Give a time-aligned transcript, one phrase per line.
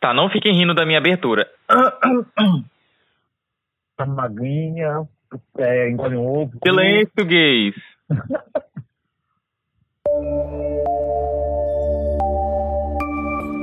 [0.00, 1.46] Tá, não fiquem rindo da minha abertura.
[3.96, 5.08] Tá magrinha,
[5.58, 6.52] é, engole um ovo.
[6.62, 7.74] Silêncio, gays.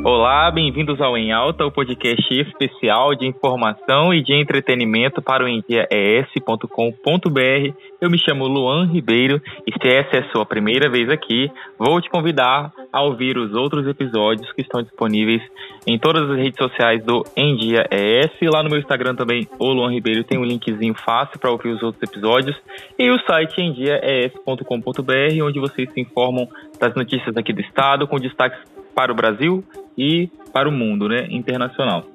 [0.07, 5.47] Olá, bem-vindos ao Em Alta, o podcast especial de informação e de entretenimento para o
[5.47, 7.73] endiaes.com.br.
[7.99, 11.99] Eu me chamo Luan Ribeiro e se essa é a sua primeira vez aqui, vou
[11.99, 15.41] te convidar a ouvir os outros episódios que estão disponíveis
[15.87, 18.29] em todas as redes sociais do Endia ES.
[18.53, 21.81] Lá no meu Instagram também, o Luan Ribeiro, tem um linkzinho fácil para ouvir os
[21.81, 22.55] outros episódios.
[22.99, 26.47] E o site endiaes.com.br, onde vocês se informam
[26.79, 29.63] das notícias aqui do estado, com destaques para o Brasil
[29.97, 32.05] e para o mundo, né, internacional.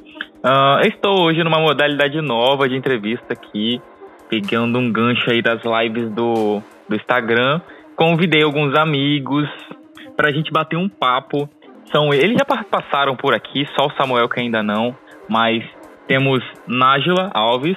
[0.42, 3.80] Uh, estou hoje numa modalidade nova de entrevista aqui,
[4.28, 7.60] pegando um gancho aí das lives do, do Instagram.
[7.94, 9.46] Convidei alguns amigos
[10.16, 11.48] para a gente bater um papo.
[11.92, 14.96] São eles já passaram por aqui, só o Samuel que ainda não,
[15.28, 15.62] mas
[16.06, 17.76] temos Nájila Alves,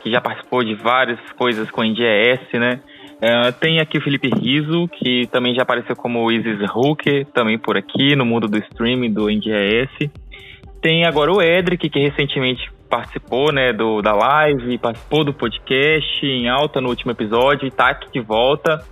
[0.00, 2.80] que já participou de várias coisas com a NGS, né?
[3.22, 7.76] Uh, tem aqui o Felipe Riso, que também já apareceu como Isis Hooker, também por
[7.76, 10.10] aqui, no mundo do streaming do NDS.
[10.80, 16.48] Tem agora o Edric, que recentemente participou né, do, da live, participou do podcast em
[16.48, 18.84] alta no último episódio e tá aqui de volta.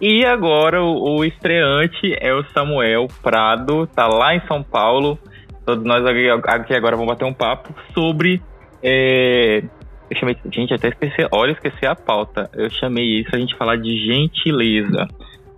[0.00, 5.18] E agora o, o estreante é o Samuel Prado, tá lá em São Paulo.
[5.66, 8.40] Todos nós aqui agora vamos bater um papo sobre
[8.82, 9.62] é,
[10.10, 10.36] eu chamei.
[10.52, 11.26] Gente, até esqueci.
[11.32, 12.50] Olha, esqueci a pauta.
[12.54, 15.06] Eu chamei isso a gente falar de gentileza.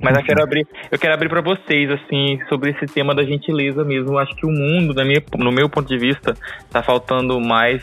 [0.03, 3.85] Mas eu quero abrir, eu quero abrir para vocês assim sobre esse tema da gentileza
[3.85, 4.13] mesmo.
[4.13, 6.35] Eu acho que o mundo, na minha, no meu ponto de vista,
[6.71, 7.83] tá faltando mais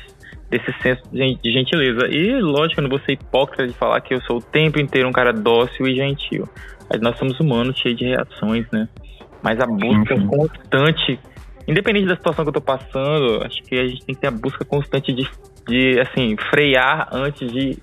[0.49, 2.07] desse senso de gentileza.
[2.07, 5.07] E lógico, eu não vou ser hipócrita de falar que eu sou o tempo inteiro
[5.07, 6.47] um cara dócil e gentil.
[6.89, 8.87] Mas nós somos humanos, cheios de reações, né?
[9.43, 10.27] Mas a busca uhum.
[10.27, 11.19] constante,
[11.67, 14.31] independente da situação que eu tô passando, acho que a gente tem que ter a
[14.31, 15.29] busca constante de
[15.67, 17.77] de assim, frear antes de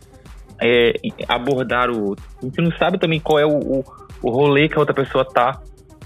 [0.61, 0.93] é,
[1.29, 2.25] abordar o outro.
[2.43, 3.84] A gente não sabe também qual é o, o,
[4.22, 5.61] o rolê que a outra pessoa tá,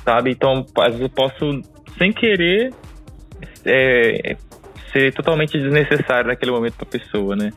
[0.05, 0.31] sabe?
[0.31, 1.62] Então, às vezes eu posso,
[1.97, 2.72] sem querer,
[3.65, 4.37] é,
[4.93, 7.53] ser totalmente desnecessário naquele momento pra pessoa, né?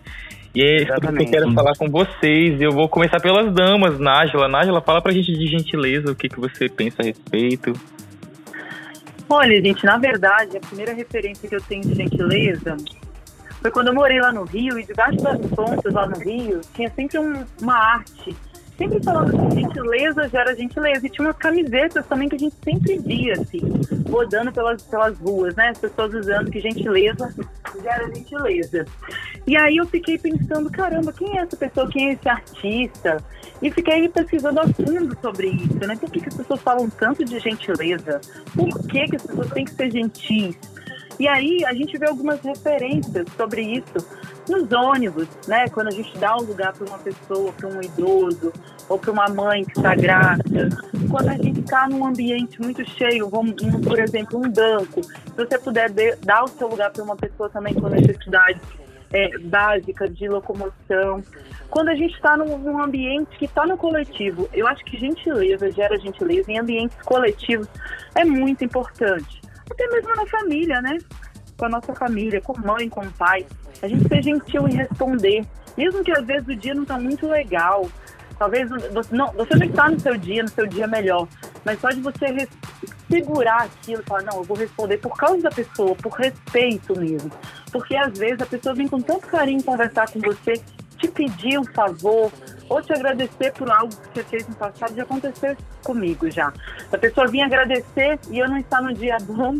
[0.53, 2.59] E é isso que eu quero falar com vocês.
[2.61, 4.49] Eu vou começar pelas damas, Nájila.
[4.49, 7.71] Nájila, fala pra gente de gentileza, o que, que você pensa a respeito.
[9.29, 12.75] Olha, gente, na verdade, a primeira referência que eu tenho de gentileza
[13.61, 16.89] foi quando eu morei lá no Rio e debaixo das pontas lá no Rio tinha
[16.89, 18.35] sempre um, uma arte.
[18.75, 21.05] Sempre falando que gentileza gera gentileza.
[21.05, 23.61] E tinha umas camisetas também que a gente sempre via, assim,
[24.09, 25.69] rodando pelas, pelas ruas, né?
[25.69, 27.31] As pessoas usando que gentileza
[27.83, 28.85] gera gentileza.
[29.45, 31.87] E aí eu fiquei pensando, caramba, quem é essa pessoa?
[31.91, 33.23] Quem é esse artista?
[33.61, 35.95] E fiquei pesquisando a fundo sobre isso, né?
[35.95, 38.19] Por que, que as pessoas falam tanto de gentileza?
[38.55, 40.57] Por que, que as pessoas têm que ser gentis?
[41.19, 44.07] E aí a gente vê algumas referências sobre isso
[44.49, 45.67] nos ônibus, né?
[45.69, 48.51] Quando a gente dá um lugar para uma pessoa, para um idoso,
[48.89, 50.69] ou para uma mãe que está grávida.
[51.09, 53.53] Quando a gente está num ambiente muito cheio, vamos,
[53.87, 57.49] por exemplo, um banco, se você puder de, dar o seu lugar para uma pessoa
[57.49, 58.59] também com necessidade
[59.13, 61.23] é, básica de locomoção.
[61.69, 65.71] Quando a gente está num, num, ambiente que está no coletivo, eu acho que gentileza
[65.71, 67.67] gera gentileza em ambientes coletivos
[68.15, 69.40] é muito importante
[69.71, 70.97] até mesmo na família, né?
[71.57, 73.45] Com a nossa família, com mãe, com pai.
[73.81, 75.45] A gente ser gentil em responder.
[75.77, 77.89] Mesmo que às vezes o dia não está muito legal.
[78.37, 81.27] Talvez você não, você não está no seu dia, no seu dia melhor.
[81.63, 82.47] Mas só de você
[83.09, 87.31] segurar aquilo falar, não, eu vou responder por causa da pessoa, por respeito mesmo.
[87.71, 90.53] Porque às vezes a pessoa vem com tanto carinho conversar com você,
[91.01, 92.31] te pedir um favor,
[92.69, 96.53] ou te agradecer por algo que você fez no passado, já aconteceu comigo já.
[96.91, 99.59] A pessoa vinha agradecer e eu não estar no dia bom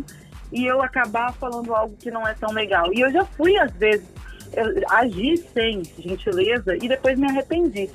[0.52, 2.92] e eu acabar falando algo que não é tão legal.
[2.92, 4.06] E eu já fui, às vezes,
[4.90, 7.90] agir sem gentileza e depois me arrependi.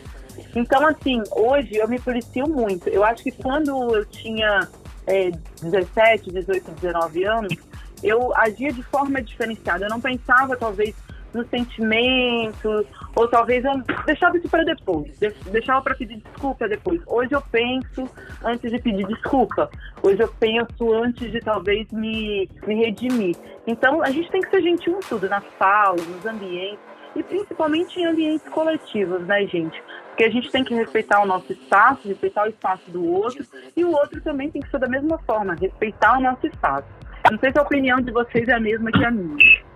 [0.56, 2.90] Então, assim, hoje eu me policio muito.
[2.90, 4.68] Eu acho que quando eu tinha
[5.06, 5.32] é,
[5.62, 7.56] 17, 18, 19 anos,
[8.04, 9.86] eu agia de forma diferenciada.
[9.86, 10.96] Eu não pensava, talvez,
[11.34, 12.86] no sentimento,
[13.16, 13.74] ou talvez eu
[14.06, 15.18] deixava isso para depois,
[15.52, 17.02] deixava para pedir desculpa depois.
[17.08, 18.10] Hoje eu penso
[18.44, 19.70] antes de pedir desculpa,
[20.02, 23.36] hoje eu penso antes de talvez me, me redimir.
[23.66, 26.80] Então a gente tem que ser gentil em tudo, na fala, nos ambientes,
[27.16, 29.82] e principalmente em ambientes coletivos, né, gente?
[30.10, 33.46] Porque a gente tem que respeitar o nosso espaço, respeitar o espaço do outro,
[33.76, 36.88] e o outro também tem que ser da mesma forma, respeitar o nosso espaço.
[37.30, 39.67] Não sei se a opinião de vocês é a mesma que a minha.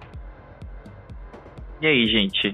[1.82, 2.54] E aí, gente?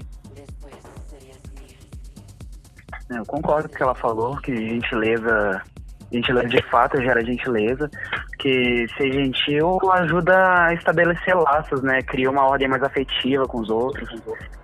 [3.10, 5.62] Eu concordo com o que ela falou, que gentileza,
[6.10, 7.90] gentileza de fato gera gentileza.
[8.38, 12.00] que ser gentil ajuda a estabelecer laços, né?
[12.02, 14.08] Cria uma ordem mais afetiva com os outros,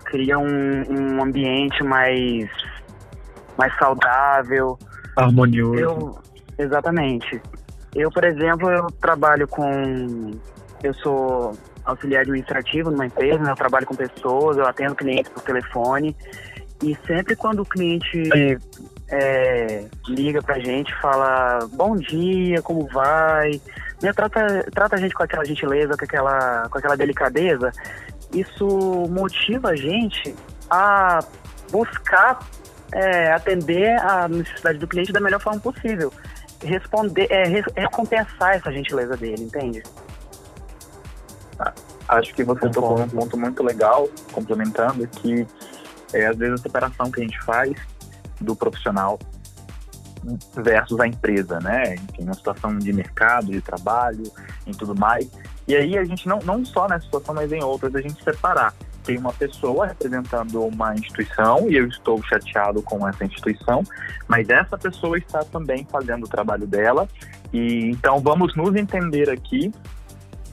[0.04, 2.48] cria um, um ambiente mais,
[3.58, 4.78] mais saudável.
[5.16, 5.78] Harmonioso.
[5.78, 6.18] Eu,
[6.58, 7.40] exatamente.
[7.94, 10.30] Eu, por exemplo, eu trabalho com.
[10.82, 11.52] Eu sou
[11.84, 13.50] auxiliar administrativo numa empresa, né?
[13.50, 16.16] eu trabalho com pessoas, eu atendo clientes por telefone.
[16.82, 18.30] E sempre quando o cliente
[19.08, 23.60] é, liga pra gente, fala bom dia, como vai,
[24.02, 27.70] né, trata, trata a gente com aquela gentileza, com aquela, com aquela delicadeza,
[28.32, 28.66] isso
[29.08, 30.34] motiva a gente
[30.68, 31.20] a
[31.70, 32.40] buscar
[32.92, 36.12] é, atender a necessidade do cliente da melhor forma possível.
[36.62, 39.82] Responder, é, recompensar essa gentileza dele, entende?
[42.08, 45.46] Acho que você tocou num ponto muito legal, complementando, que
[46.12, 47.74] é, às vezes a separação que a gente faz
[48.40, 49.18] do profissional
[50.56, 51.94] versus a empresa, né?
[51.94, 54.24] Enfim, uma situação de mercado, de trabalho,
[54.66, 55.28] e tudo mais.
[55.66, 58.74] E aí a gente não, não só nessa situação, mas em outras, a gente separar.
[59.02, 63.82] Tem uma pessoa representando uma instituição e eu estou chateado com essa instituição,
[64.26, 67.06] mas essa pessoa está também fazendo o trabalho dela.
[67.52, 69.70] E então vamos nos entender aqui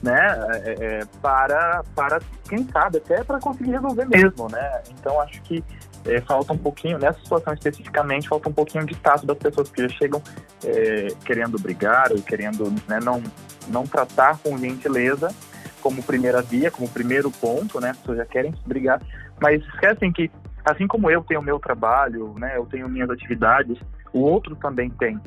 [0.02, 0.18] né,
[0.64, 4.82] é, é, para, para, quem sabe, até para conseguir resolver mesmo, né?
[4.90, 5.62] Então acho que
[6.04, 9.82] é, falta um pouquinho, nessa situação especificamente, falta um pouquinho de tato das pessoas que
[9.82, 10.20] já chegam
[10.64, 13.22] é, querendo brigar ou querendo né, não,
[13.68, 15.32] não tratar com gentileza
[15.80, 17.90] como primeira via, como primeiro ponto, né?
[17.90, 19.00] As pessoas já querem brigar,
[19.40, 20.30] mas esquecem que,
[20.64, 23.76] assim como eu tenho meu trabalho, né, eu tenho minhas atividades,
[24.12, 25.20] o outro também tem.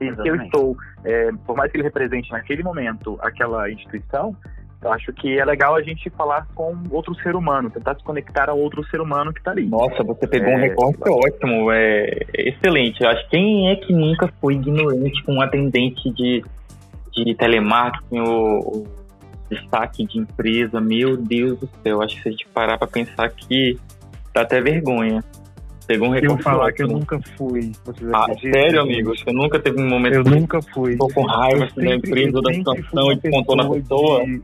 [0.00, 0.28] Exatamente.
[0.28, 4.36] Eu estou, é, por mais que ele represente naquele momento aquela instituição,
[4.84, 8.50] eu acho que é legal a gente falar com outro ser humano, tentar se conectar
[8.50, 9.66] a outro ser humano que está ali.
[9.66, 13.02] Nossa, você pegou é, um recorte ótimo, é excelente.
[13.02, 16.44] Eu acho que quem é que nunca foi ignorante com um atendente de,
[17.12, 18.86] de telemarketing ou,
[19.48, 20.80] destaque de empresa?
[20.80, 23.78] Meu Deus do céu, acho que se a gente parar para pensar aqui,
[24.34, 25.24] dá até vergonha.
[25.86, 27.72] Pegou um recorte Eu falar que eu nunca fui.
[28.12, 29.14] ah, sério, amigo?
[29.16, 30.14] Você nunca teve um momento...
[30.14, 30.92] Eu nunca fui.
[30.92, 34.24] Ficou com raiva assim, da empresa, da situação e contou na pessoa?
[34.24, 34.42] De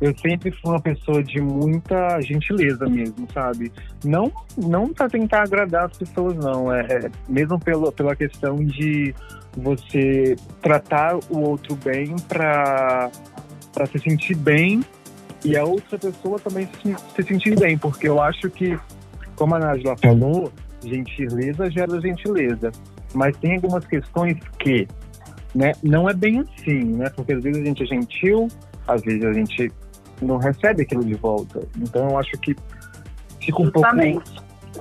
[0.00, 3.70] eu sempre fui uma pessoa de muita gentileza mesmo, sabe?
[4.02, 6.72] Não, não para tentar agradar as pessoas, não.
[6.72, 9.14] É, é, mesmo pelo, pela questão de
[9.56, 13.10] você tratar o outro bem para
[13.92, 14.80] se sentir bem
[15.44, 18.78] e a outra pessoa também se, se sentir bem, porque eu acho que,
[19.40, 20.52] como a Nájila falou,
[20.84, 22.70] gentileza gera gentileza.
[23.14, 24.86] Mas tem algumas questões que
[25.54, 27.08] né, não é bem assim, né?
[27.16, 28.48] Porque às vezes a gente é gentil,
[28.86, 29.72] às vezes a gente
[30.20, 31.66] não recebe aquilo de volta.
[31.78, 32.54] Então eu acho que
[33.40, 33.88] fica um pouco,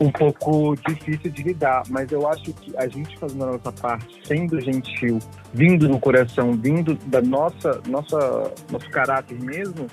[0.01, 4.13] um pouco difícil de lidar, mas eu acho que a gente fazendo a nossa parte,
[4.25, 5.19] sendo gentil,
[5.53, 9.87] vindo do coração, vindo da nossa, nossa nosso caráter mesmo,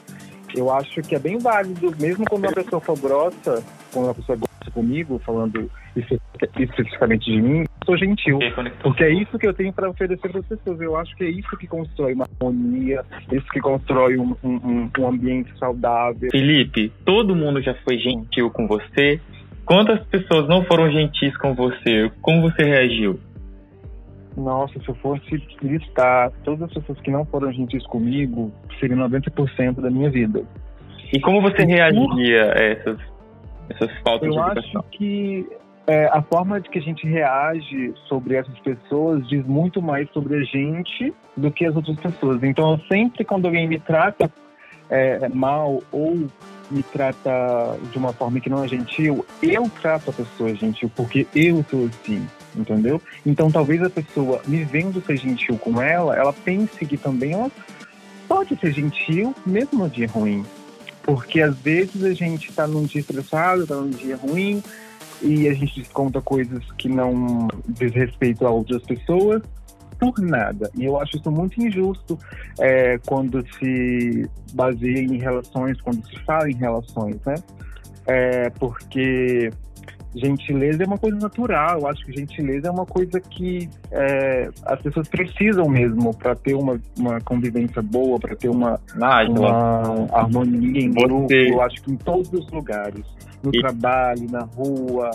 [0.57, 4.37] eu acho que é bem válido, mesmo quando uma pessoa for grossa, quando uma pessoa
[4.37, 8.39] gosta comigo, falando especificamente de mim, sou gentil.
[8.83, 10.81] Porque é isso que eu tenho para oferecer para as pessoas.
[10.81, 15.09] Eu acho que é isso que constrói uma harmonia, isso que constrói um, um, um
[15.09, 16.31] ambiente saudável.
[16.31, 19.21] Felipe, todo mundo já foi gentil com você.
[19.65, 22.11] Quantas pessoas não foram gentis com você?
[22.21, 23.19] Como você reagiu?
[24.37, 29.81] Nossa, se eu fosse listar todas as pessoas que não foram gentis comigo, seria 90%
[29.81, 30.45] da minha vida.
[31.13, 32.99] E como você reagiria a essas,
[33.69, 34.81] essas faltas eu de educação?
[34.81, 35.47] Acho que
[35.87, 40.37] é, a forma de que a gente reage sobre essas pessoas diz muito mais sobre
[40.37, 42.43] a gente do que as outras pessoas.
[42.43, 44.31] Então, sempre quando alguém me trata
[44.91, 46.27] é, mal ou
[46.71, 51.27] me trata de uma forma que não é gentil, eu trato a pessoa gentil porque
[51.35, 53.01] eu sou assim, entendeu?
[53.25, 57.51] Então, talvez a pessoa, me vendo ser gentil com ela, ela pense que também ela
[58.27, 60.45] pode ser gentil mesmo no dia ruim.
[61.07, 64.63] Porque às vezes a gente está num dia estressado, está num dia ruim,
[65.23, 69.43] e a gente desconta coisas que não diz respeito a outras pessoas
[69.99, 70.71] por nada.
[70.75, 72.19] E eu acho isso muito injusto
[72.59, 77.37] é, quando se baseia em relações, quando se fala em relações, né?
[78.07, 79.51] É, porque
[80.17, 81.81] gentileza é uma coisa natural.
[81.81, 86.55] Eu acho que gentileza é uma coisa que é, as pessoas precisam mesmo para ter
[86.55, 91.33] uma, uma convivência boa, para ter uma, ah, uma harmonia em grupo.
[91.33, 93.05] Eu acho que em todos os lugares,
[93.43, 93.61] no e...
[93.61, 95.11] trabalho, na rua,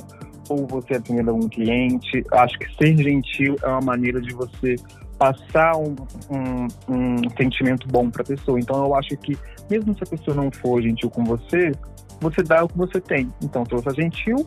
[0.50, 4.76] ou você atendendo um cliente, eu acho que ser gentil é uma maneira de você
[5.18, 5.96] passar um,
[6.32, 8.60] um, um sentimento bom para a pessoa.
[8.60, 9.38] Então eu acho que
[9.70, 11.72] mesmo se a pessoa não for gentil com você,
[12.20, 13.32] você dá o que você tem.
[13.42, 14.46] Então, se você é gentil,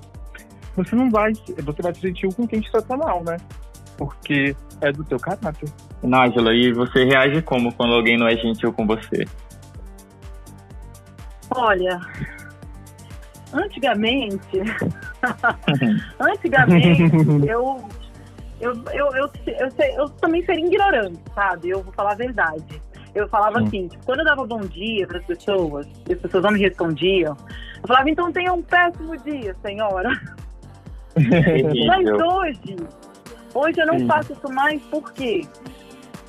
[0.77, 3.37] você não vai, você vai se sentir com quem te trata mal, né?
[3.97, 5.69] Porque é do teu caráter.
[6.03, 9.25] Nájila, e você reage como quando alguém não é gentil com você?
[11.51, 12.01] Olha,
[13.53, 14.59] antigamente,
[16.19, 17.89] antigamente eu
[18.61, 21.71] eu, eu, eu, eu, eu, também seria ignorante, sabe?
[21.71, 22.81] Eu vou falar a verdade.
[23.15, 23.67] Eu falava hum.
[23.67, 26.61] assim, tipo, quando eu dava bom dia para as pessoas, e as pessoas não me
[26.61, 27.37] respondiam,
[27.83, 30.11] eu falava, então tenha um péssimo dia, senhora.
[31.87, 32.77] Mas hoje,
[33.55, 34.07] hoje eu não Sim.
[34.07, 35.47] faço isso mais porque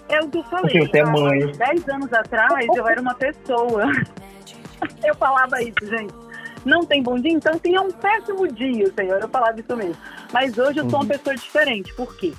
[0.09, 0.79] é o que eu falei.
[0.79, 1.51] Porque você é mãe.
[1.53, 3.83] Dez anos atrás eu era uma pessoa.
[5.03, 6.13] eu falava isso, gente.
[6.63, 9.19] Não tem bom dia, então tenha um péssimo dia, senhor.
[9.21, 9.97] Eu falava isso mesmo.
[10.33, 11.07] Mas hoje eu sou uma uhum.
[11.07, 11.93] pessoa diferente.
[11.93, 12.33] Por quê?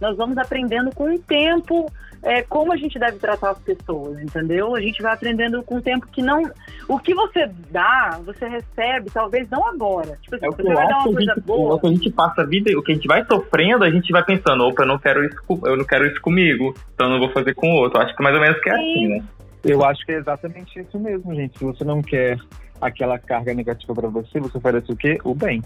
[0.00, 1.90] Nós vamos aprendendo com o tempo
[2.22, 4.74] é, como a gente deve tratar as pessoas, entendeu?
[4.74, 6.42] A gente vai aprendendo com o tempo que não.
[6.86, 10.18] O que você dá, você recebe, talvez não agora.
[10.22, 11.74] Tipo assim, é você vai dar uma coisa gente, boa.
[11.74, 14.12] O que a gente passa a vida, o que a gente vai sofrendo, a gente
[14.12, 17.18] vai pensando, opa, eu não quero isso, eu não quero isso comigo, então eu não
[17.20, 18.00] vou fazer com o outro.
[18.00, 18.80] Acho que mais ou menos que é Sim.
[18.80, 19.24] assim, né?
[19.64, 21.58] Eu acho que é exatamente isso mesmo, gente.
[21.58, 22.38] Se você não quer
[22.80, 25.18] aquela carga negativa para você, você oferece o quê?
[25.24, 25.62] O bem.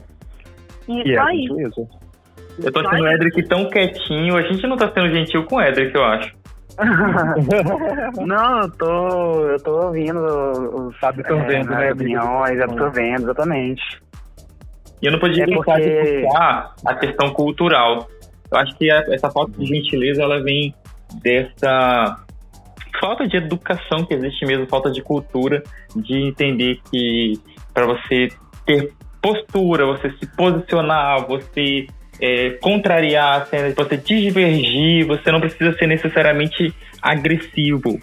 [0.88, 1.46] E, e é aí.
[2.58, 4.36] Eu tô achando o Edric tão quietinho.
[4.36, 6.43] A gente não tá sendo gentil com o Edric, eu acho.
[8.26, 14.02] não, eu tô, eu tô ouvindo os absorvendo, é, né, opiniões, absorvendo, exatamente.
[15.00, 16.22] E eu não podia é deixar porque...
[16.22, 18.08] de a questão cultural.
[18.50, 20.74] Eu acho que essa falta de gentileza, ela vem
[21.22, 22.24] dessa
[23.00, 25.62] falta de educação que existe mesmo, falta de cultura,
[25.94, 27.34] de entender que
[27.72, 28.28] para você
[28.64, 31.86] ter postura, você se posicionar, você
[32.24, 38.00] é, contrariar a cena, você divergir, você não precisa ser necessariamente agressivo.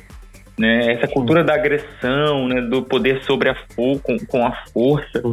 [0.59, 0.93] Né?
[0.93, 2.61] Essa cultura da agressão, né?
[2.61, 5.23] do poder sobre a com, com a força.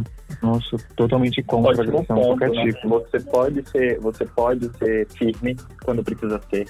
[0.41, 2.63] Nossa, totalmente contra a agressão ponto, né?
[2.63, 2.89] tipo.
[2.89, 5.55] Você pode ser, você pode ser firme
[5.85, 6.65] quando precisa ser.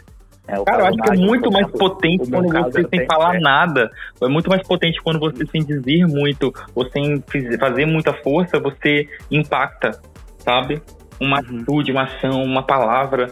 [0.45, 3.39] É, Cara, eu acho que é muito mais potente quando você sem falar é.
[3.39, 3.89] nada.
[4.21, 7.23] É muito mais potente quando você sem dizer muito, ou sem
[7.57, 9.91] fazer muita força, você impacta,
[10.39, 10.81] sabe?
[11.19, 11.57] Uma uhum.
[11.57, 13.27] atitude, uma ação, uma palavra,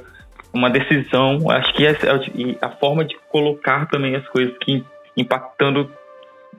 [0.54, 1.50] uma decisão.
[1.50, 2.08] Acho que essa,
[2.62, 4.84] a forma de colocar também as coisas que
[5.16, 5.92] impactando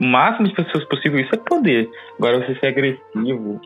[0.01, 1.89] o máximo de pessoas possível, isso é poder.
[2.19, 3.61] Agora você ser agressivo,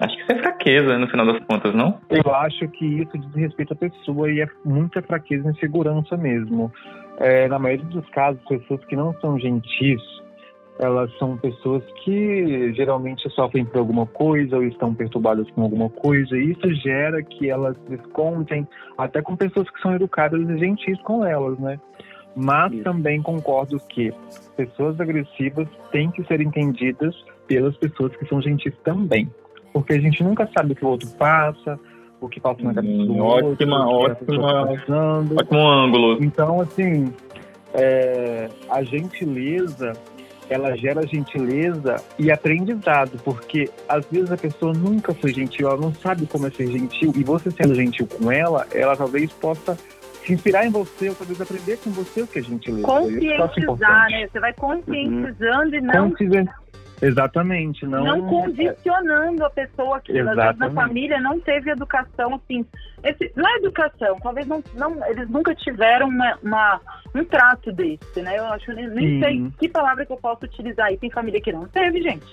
[0.00, 2.00] acho que isso é fraqueza no final das contas, não?
[2.10, 6.72] Eu acho que isso diz respeito à pessoa e é muita fraqueza e insegurança mesmo.
[7.18, 10.00] É, na maioria dos casos, pessoas que não são gentis,
[10.78, 16.36] elas são pessoas que geralmente sofrem por alguma coisa ou estão perturbadas com alguma coisa,
[16.36, 18.66] e isso gera que elas descontem
[18.96, 21.80] até com pessoas que são educadas e gentis com elas, né?
[22.36, 24.12] Mas também concordo que
[24.56, 27.16] pessoas agressivas têm que ser entendidas
[27.48, 29.28] pelas pessoas que são gentis também,
[29.72, 31.78] porque a gente nunca sabe o que o outro passa,
[32.20, 36.18] o que passa na cabeça do ótima, outro, ótima, tá ótimo ângulo.
[36.22, 37.12] Então, assim,
[37.74, 39.94] é, a gentileza
[40.50, 45.94] ela gera gentileza e aprendizado, porque às vezes a pessoa nunca foi gentil, ela não
[45.94, 49.76] sabe como é ser gentil, e você sendo gentil com ela, ela talvez possa
[50.24, 52.86] se inspirar em você, ou talvez aprender com você o que é gentileza.
[52.86, 54.28] Conscientizar, né?
[54.28, 55.74] Você vai conscientizando uhum.
[55.74, 56.12] e não...
[57.00, 58.04] Exatamente, não.
[58.04, 62.64] Não condicionando a pessoa que às vezes na família não teve educação assim.
[63.02, 66.80] Esse, não é educação, talvez não, não eles nunca tiveram uma, uma
[67.14, 68.38] um trato desse, né?
[68.38, 70.96] Eu acho nem, nem sei que palavra que eu posso utilizar aí.
[70.96, 72.26] Tem família que não teve, gente.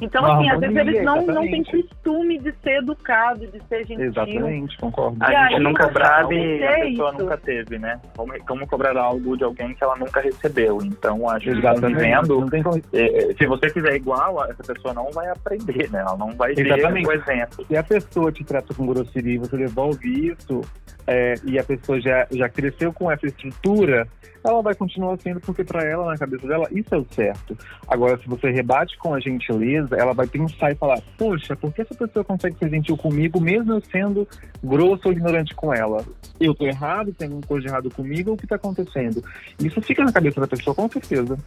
[0.00, 3.86] Então, não, assim, às vezes eles não, não têm costume de ser educado, de ser
[3.86, 4.06] gentil.
[4.06, 5.16] Exatamente, concordo.
[5.20, 7.18] A gente aí, nunca sabe, a pessoa isso.
[7.22, 8.00] nunca teve, né?
[8.14, 10.78] Como, como cobrar algo de alguém que ela nunca recebeu.
[10.82, 12.46] Então, a gente está vivendo.
[12.92, 16.00] É, se você fizer igual, essa pessoa não vai aprender, né?
[16.00, 17.08] Ela não vai Exatamente.
[17.08, 17.66] ter o exemplo.
[17.66, 20.60] Se a pessoa te trata com grosseria e você devolve isso,
[21.06, 24.06] é, e a pessoa já, já cresceu com essa estrutura,
[24.48, 27.56] ela vai continuar sendo, porque para ela, na cabeça dela, isso é o certo.
[27.86, 31.82] Agora, se você rebate com a gentileza, ela vai pensar e falar: Poxa, por que
[31.82, 34.26] essa pessoa consegue ser gentil comigo, mesmo eu sendo
[34.62, 36.04] grosso ou ignorante com ela?
[36.38, 39.22] Eu tô errado, tem alguma coisa de errado comigo, o que tá acontecendo?
[39.58, 41.38] Isso fica na cabeça da pessoa, com certeza.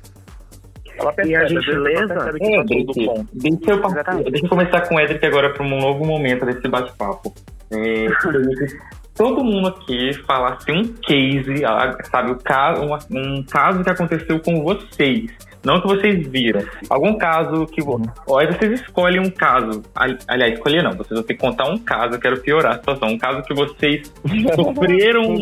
[0.98, 2.38] Ela percebe, e a gentileza.
[2.42, 2.86] É, Edric,
[3.34, 7.34] deixa, eu, deixa eu começar com o Edric agora para um novo momento desse bate-papo.
[7.72, 8.08] É,
[9.20, 14.64] todo mundo aqui falasse um case, ah, sabe, um caso, um caso que aconteceu com
[14.64, 15.30] vocês.
[15.62, 16.62] Não que vocês viram.
[16.90, 17.82] Algum caso que.
[17.82, 19.84] Ou aí vocês escolhem um caso.
[20.26, 20.92] Aliás, escolher não.
[20.92, 22.16] Vocês vão ter que contar um caso.
[22.16, 23.10] Eu quero piorar a situação.
[23.10, 24.10] Um caso que vocês
[24.56, 25.36] sofreram.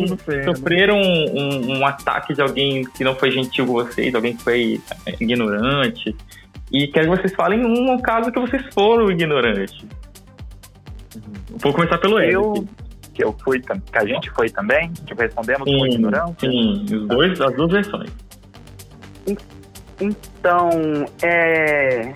[0.44, 4.80] sofreram um, um, ataque de alguém que não foi gentil com vocês, alguém que foi
[5.06, 6.16] é, ignorante.
[6.72, 9.86] E quero que vocês falem um, um caso que vocês foram ignorantes.
[11.62, 12.34] Vou começar pelo Eric.
[12.34, 12.66] Eu,
[13.18, 14.92] que eu fui, que a gente foi também?
[15.04, 16.48] Tipo, respondemos sim, com ignorância?
[16.48, 18.10] Sim, os dois, as duas versões.
[20.00, 20.70] Então,
[21.20, 22.12] é.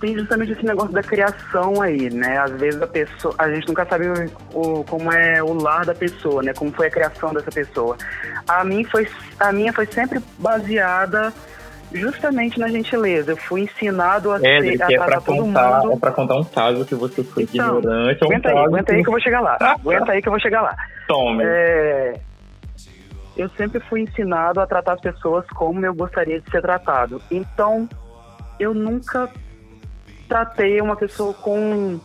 [0.00, 2.38] Tem justamente esse negócio da criação aí, né?
[2.38, 3.34] Às vezes a pessoa.
[3.36, 4.14] A gente nunca sabe o,
[4.54, 6.52] o, como é o lar da pessoa, né?
[6.54, 7.96] Como foi a criação dessa pessoa.
[8.46, 9.08] A, mim foi,
[9.40, 11.32] a minha foi sempre baseada
[11.94, 13.32] justamente na gentileza.
[13.32, 15.92] Eu fui ensinado a é, ser que é pra contar, mundo...
[15.92, 18.24] É pra contar um caso que você foi então, ignorante.
[18.24, 18.92] Aguenta um aí, aguenta que...
[18.92, 19.56] aí que eu vou chegar lá.
[19.60, 20.76] aguenta aí que eu vou chegar lá.
[21.06, 21.44] Tome.
[21.44, 22.20] É,
[23.36, 27.20] eu sempre fui ensinado a tratar as pessoas como eu gostaria de ser tratado.
[27.30, 27.88] Então,
[28.58, 29.28] eu nunca
[30.28, 32.00] tratei uma pessoa com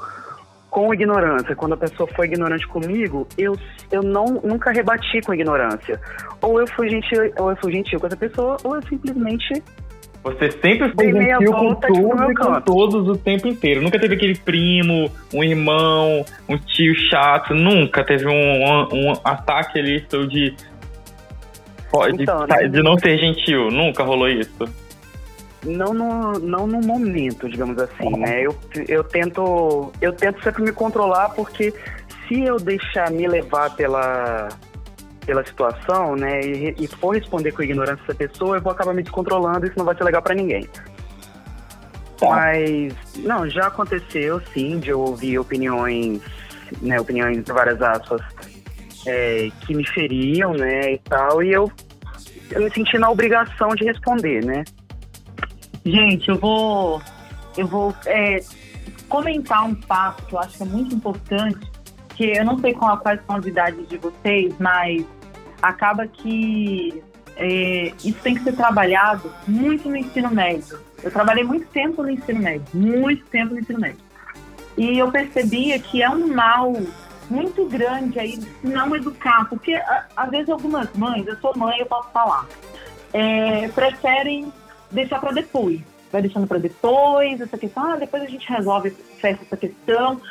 [0.78, 1.56] com ignorância.
[1.56, 3.58] Quando a pessoa foi ignorante comigo, eu,
[3.92, 6.00] eu não, nunca rebati com ignorância.
[6.40, 9.64] Ou eu fui gentil, ou eu fui gentil com essa pessoa, ou eu simplesmente
[10.24, 13.82] você sempre foi gentil com tudo e com todos o tempo inteiro.
[13.82, 17.56] Nunca teve aquele primo, um irmão, um tio chato.
[17.56, 20.54] Nunca teve um, um, um ataque ali de,
[22.10, 22.68] então, né?
[22.68, 23.72] de não ser gentil.
[23.72, 24.87] Nunca rolou isso
[25.68, 28.42] não no, não no momento, digamos assim, né?
[28.42, 28.56] Eu,
[28.88, 31.74] eu tento eu tento sempre me controlar porque
[32.28, 34.50] se eu deixar me levar pela
[35.26, 39.04] pela situação, né, e, e for responder com ignorância dessa pessoa, eu vou acabar me
[39.04, 40.66] descontrolando e isso não vai ser legal para ninguém.
[42.18, 42.30] Tá.
[42.30, 46.22] Mas não, já aconteceu sim de eu ouvir opiniões,
[46.82, 48.22] né, opiniões de várias aspas
[49.06, 51.70] é, que me feriam, né, e tal, e eu
[52.52, 54.64] eu me senti na obrigação de responder, né?
[55.88, 57.02] Gente, eu vou,
[57.56, 58.42] eu vou é,
[59.08, 61.72] comentar um fato que eu acho que é muito importante,
[62.10, 65.06] que eu não sei qual, quais são as idades de vocês, mas
[65.62, 67.02] acaba que
[67.38, 70.78] é, isso tem que ser trabalhado muito no ensino médio.
[71.02, 74.02] Eu trabalhei muito tempo no ensino médio, muito tempo no ensino médio.
[74.78, 76.74] E eu percebia que é um mal
[77.30, 79.80] muito grande aí se não educar, porque
[80.18, 82.46] às vezes algumas mães, eu sou mãe, eu posso falar,
[83.14, 84.52] é, preferem
[84.92, 85.82] deixar para depois.
[86.12, 90.22] Vai deixando para depois, essa questão, ah, depois a gente resolve essa questão.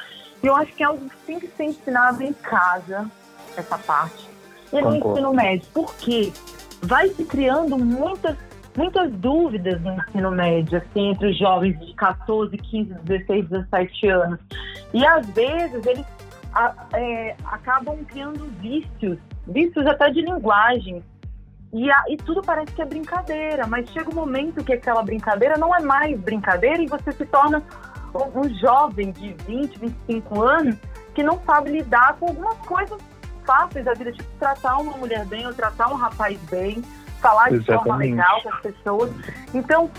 [0.43, 3.11] E eu acho que é algo que tem que ser ensinado em casa,
[3.57, 4.29] essa parte.
[4.73, 5.67] E no ensino médio.
[5.73, 6.33] Por quê?
[6.83, 8.37] Vai se criando muitas,
[8.77, 14.41] muitas dúvidas no ensino médio, assim, entre os jovens de 14, 15, 16, 17 anos.
[14.93, 16.07] E às vezes eles
[16.53, 21.03] a, é, acabam criando vícios, vícios até de linguagem,
[21.77, 25.59] e, a, e tudo parece que é brincadeira, mas chega um momento que aquela brincadeira
[25.59, 27.63] não é mais brincadeira e você se torna
[28.35, 30.77] um, jovem de 20, 25 anos
[31.15, 32.99] que não sabe lidar com algumas coisas
[33.45, 36.83] fáceis da vida, tipo tratar uma mulher bem ou tratar um rapaz bem,
[37.21, 37.85] falar de Exatamente.
[37.85, 39.13] forma legal com as pessoas.
[39.53, 39.91] Então,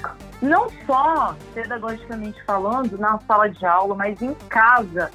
[0.42, 5.12] não só pedagogicamente falando na sala de aula, mas em casa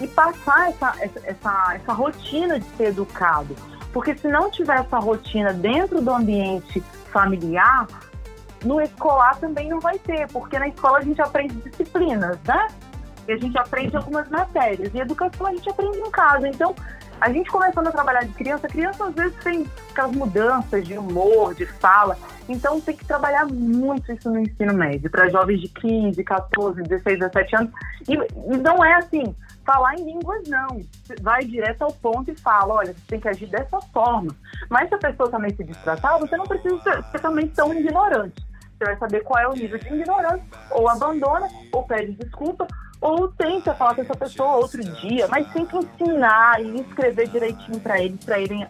[0.00, 3.54] e passar essa, essa, essa rotina de ser educado.
[3.92, 6.80] Porque se não tiver essa rotina dentro do ambiente
[7.12, 7.86] familiar,
[8.64, 12.68] no escolar também não vai ter, porque na escola a gente aprende disciplinas, né?
[13.28, 14.92] E a gente aprende algumas matérias.
[14.94, 16.48] E educação a gente aprende em casa.
[16.48, 16.74] Então,
[17.20, 21.54] a gente começando a trabalhar de criança, criança às vezes tem aquelas mudanças de humor,
[21.54, 22.16] de fala.
[22.48, 27.18] Então, tem que trabalhar muito isso no ensino médio, para jovens de 15, 14, 16,
[27.20, 27.72] 17 anos.
[28.08, 30.80] E, e não é assim, falar em línguas não.
[31.20, 34.34] Vai direto ao ponto e fala, olha, você tem que agir dessa forma.
[34.68, 38.44] Mas se a pessoa também se destratar, você não precisa ser, ser também tão ignorante.
[38.78, 42.66] Você vai saber qual é o nível de ignorância, ou abandona, ou pede desculpa,
[43.00, 47.80] ou tenta falar com essa pessoa outro dia, mas tem que ensinar e escrever direitinho
[47.80, 48.66] para eles, para eles,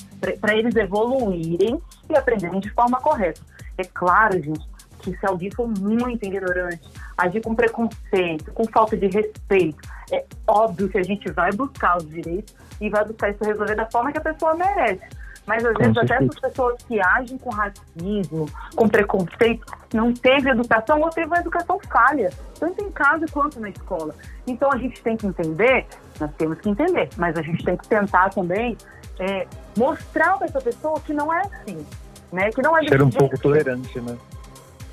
[0.51, 3.41] eles evoluírem e aprenderem de forma correta.
[3.77, 4.67] É claro, gente,
[5.03, 6.81] que se alguém for muito ignorante,
[7.19, 9.79] agir com preconceito, com falta de respeito,
[10.11, 13.91] é óbvio que a gente vai buscar os direitos e vai buscar isso resolver da
[13.91, 15.03] forma que a pessoa merece.
[15.47, 21.01] Mas às vezes até essas pessoas que agem com racismo, com preconceito, não teve educação
[21.01, 24.15] ou teve uma educação falha, tanto em casa quanto na escola.
[24.47, 25.87] Então a gente tem que entender,
[26.21, 28.77] nós temos que entender, mas a gente tem que tentar também
[29.19, 31.85] é, mostrar para essa pessoa que não é assim,
[32.33, 32.51] né?
[32.51, 34.17] Que não é ser um pouco tolerante, né?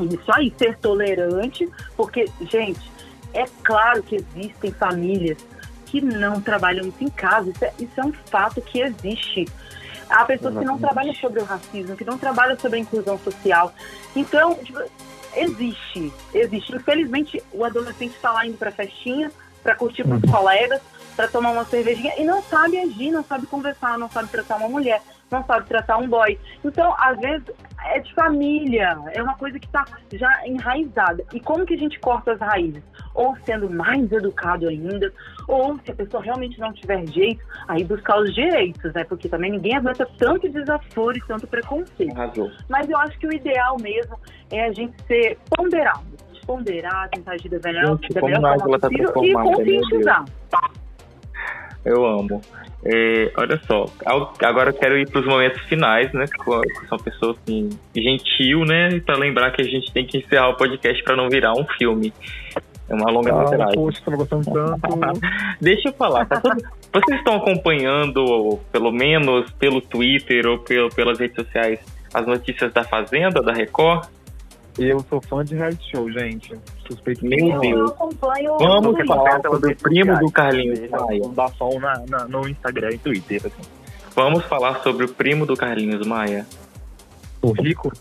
[0.05, 2.91] Isso aí, ser tolerante, porque, gente,
[3.33, 5.37] é claro que existem famílias
[5.85, 9.47] que não trabalham isso em casa, isso é, isso é um fato que existe.
[10.09, 13.73] Há pessoas que não trabalham sobre o racismo, que não trabalham sobre a inclusão social.
[14.15, 14.79] Então, tipo,
[15.35, 16.75] existe, existe.
[16.75, 19.31] Infelizmente, o adolescente está lá indo para festinha,
[19.61, 20.31] para curtir com os uhum.
[20.31, 20.81] colegas,
[21.15, 24.69] para tomar uma cervejinha e não sabe agir, não sabe conversar, não sabe tratar uma
[24.69, 25.01] mulher,
[25.31, 26.37] não sabe tratar um boy.
[26.63, 27.47] Então, às vezes,
[27.85, 31.23] é de família, é uma coisa que está já enraizada.
[31.33, 32.83] E como que a gente corta as raízes?
[33.13, 35.11] Ou sendo mais educado ainda,
[35.47, 39.03] ou se a pessoa realmente não tiver jeito, aí buscar os direitos, né?
[39.03, 42.17] Porque também ninguém aguenta tanto desaforo e tanto preconceito.
[42.17, 42.51] Arrasou.
[42.67, 44.19] Mas eu acho que o ideal mesmo
[44.51, 46.19] é a gente ser ponderado.
[46.45, 50.25] Ponderar, tentar agir da melhor, da melhor a forma tá possível e conscientizar.
[51.85, 52.41] Eu amo.
[52.85, 53.85] É, olha só,
[54.41, 56.25] agora eu quero ir para os momentos finais, né?
[56.25, 58.99] que São pessoas assim, gentil, né?
[59.05, 62.13] Para lembrar que a gente tem que encerrar o podcast para não virar um filme.
[62.89, 63.75] É uma longa Ah, metragem.
[63.75, 65.19] poxa, tava gostando tanto.
[65.61, 66.61] Deixa eu falar, tá tudo-
[66.91, 71.79] vocês estão acompanhando, pelo menos pelo Twitter ou pelo, pelas redes sociais,
[72.13, 74.07] as notícias da Fazenda, da Record?
[74.79, 76.53] Eu sou fã de reality show, gente.
[76.87, 77.91] Suspeito Meu que Eu Deus.
[77.91, 81.21] acompanho Vamos falar sobre o primo do Carlinhos Maia.
[81.23, 83.41] o bafão na, na- no Instagram e Twitter.
[83.45, 83.69] Assim.
[84.15, 86.45] Vamos falar sobre o primo do Carlinhos Maia.
[87.41, 87.91] O rico?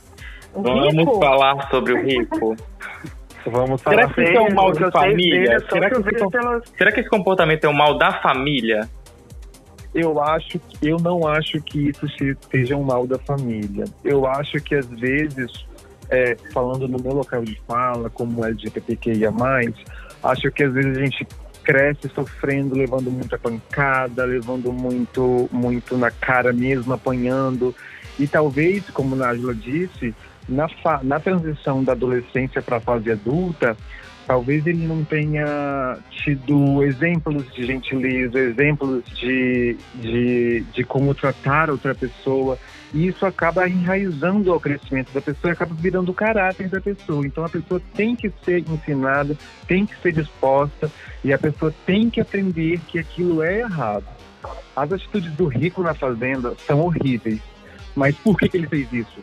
[0.55, 1.19] O Vamos rico.
[1.21, 2.57] falar sobre o rico.
[3.47, 4.15] Vamos Será falar.
[4.15, 5.61] que isso é um mal de família?
[5.71, 8.89] Será que pelas- será que esse comportamento é um mal da família?
[9.95, 13.85] Eu acho, que- eu não acho que isso se- seja um mal da família.
[14.05, 15.67] Eu acho que às vezes,
[16.11, 19.33] é, falando no meu local de fala, como LGBTQIA+,
[20.23, 21.27] acho que às vezes a gente
[21.63, 27.75] cresce sofrendo, levando muita pancada, levando muito, muito na cara mesmo, apanhando.
[28.19, 30.15] E talvez, como a Nájila disse,
[30.49, 30.67] na,
[31.03, 33.77] na transição da adolescência para a fase adulta,
[34.27, 41.95] talvez ele não tenha tido exemplos de gentileza, exemplos de, de, de como tratar outra
[41.95, 42.59] pessoa.
[42.93, 47.27] E isso acaba enraizando ao crescimento da pessoa e acaba virando o caráter da pessoa.
[47.27, 50.91] Então a pessoa tem que ser ensinada, tem que ser disposta
[51.23, 54.07] e a pessoa tem que aprender que aquilo é errado.
[54.75, 57.41] As atitudes do rico na fazenda são horríveis.
[57.95, 59.19] Mas por que, que ele fez isso?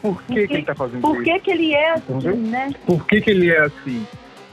[0.00, 1.24] Por que, que ele está fazendo Por isso?
[1.24, 2.36] que, que ele é assim, Entendeu?
[2.36, 2.72] né?
[2.84, 4.06] Por que, que ele é assim?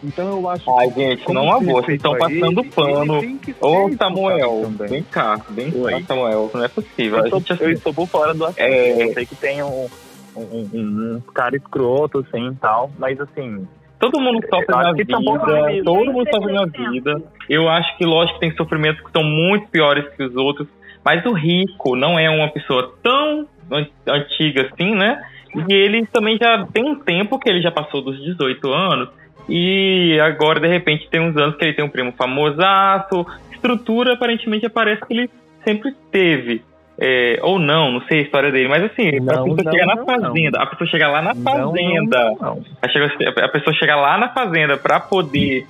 [0.03, 0.93] Então eu acho Ai, que.
[1.01, 3.17] gente, como não amor, vocês estão passando ele, pano.
[3.23, 5.91] ele Ô, Samuel, vem cá, vem Oi.
[5.91, 6.49] cá, Samuel.
[6.53, 7.17] Não é possível.
[7.19, 8.59] A Eu, gente, tô, eu assim, estou por fora do assunto.
[8.59, 9.03] É.
[9.03, 9.87] Eu sei que tem um,
[10.35, 13.67] um, um- cara escroto, assim, e tal, mas assim,
[13.99, 15.83] todo mundo sofre na tá vida, difícil.
[15.83, 17.21] todo mundo sofre na vida.
[17.49, 20.67] Eu acho que, lógico, tem sofrimentos que são muito piores que os outros,
[21.03, 25.21] mas o rico não é uma pessoa tão an- antiga assim, né?
[25.67, 29.09] E ele também já tem um tempo que ele já passou dos 18 anos,
[29.49, 34.65] e agora, de repente, tem uns anos que ele tem um primo famosaço, estrutura aparentemente
[34.65, 35.29] aparece que ele
[35.63, 36.61] sempre teve.
[37.01, 39.85] É, ou não, não sei a história dele, mas assim, a Não, pessoa não, chegar
[39.85, 42.63] na não, fazenda, a pessoa chegar lá na fazenda, não, não.
[42.81, 45.65] a, chega- a pessoa chega lá na fazenda pra poder.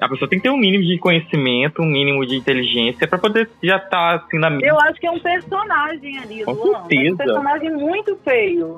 [0.00, 3.48] A pessoa tem que ter um mínimo de conhecimento, um mínimo de inteligência pra poder
[3.62, 4.68] já estar assim na mídia.
[4.68, 6.80] Eu acho que é um personagem ali, Com Luan.
[6.88, 7.12] certeza.
[7.12, 8.76] Um personagem muito feio.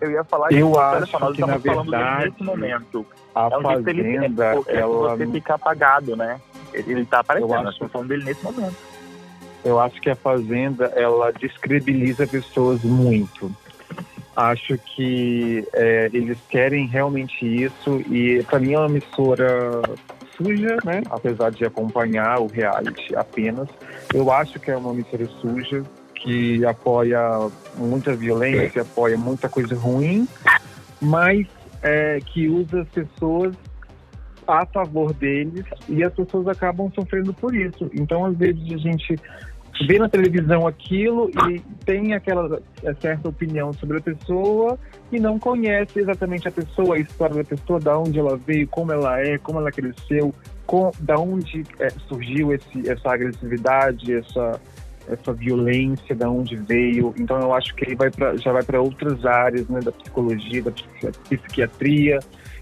[0.00, 3.06] Eu ia falar Eu que acho que, na estamos falando dele verdade, nesse momento.
[3.34, 5.16] A É um jeito fazenda, porque ela.
[5.16, 6.40] você fica apagado, né?
[6.72, 8.76] Ele, ele tá aparecendo, Eu acho- estamos falando dele nesse momento.
[9.64, 13.50] Eu acho que a Fazenda ela descredibiliza pessoas muito.
[14.36, 19.82] Acho que é, eles querem realmente isso e para mim é uma emissora
[20.36, 21.02] suja, né?
[21.10, 23.68] Apesar de acompanhar o reality apenas,
[24.14, 25.82] eu acho que é uma emissora suja
[26.18, 27.20] que apoia
[27.76, 30.26] muita violência, apoia muita coisa ruim,
[31.00, 31.46] mas
[31.82, 33.54] é, que usa as pessoas
[34.46, 37.90] a favor deles e as pessoas acabam sofrendo por isso.
[37.92, 39.16] Então, às vezes, a gente
[39.86, 44.78] vê na televisão aquilo e tem aquela é, certa opinião sobre a pessoa
[45.12, 48.90] e não conhece exatamente a pessoa, a história da pessoa, da onde ela veio, como
[48.90, 50.34] ela é, como ela cresceu,
[50.66, 54.60] com, da onde é, surgiu esse, essa agressividade, essa
[55.08, 57.14] essa violência, da onde veio.
[57.18, 60.62] Então, eu acho que ele vai pra, já vai para outras áreas, né, da psicologia,
[60.62, 62.18] da psiqui- psiquiatria.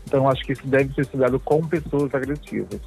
[0.06, 2.80] Então, eu acho que isso deve ser estudado com pessoas agressivas.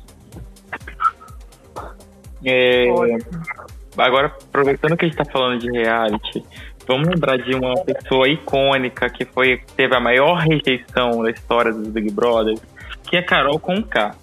[2.46, 2.86] É,
[3.98, 6.44] agora, aproveitando que a gente está falando de reality,
[6.88, 11.90] vamos lembrar de uma pessoa icônica que foi teve a maior rejeição da história dos
[11.90, 12.62] Big Brothers,
[13.04, 14.16] que é Carol Conká.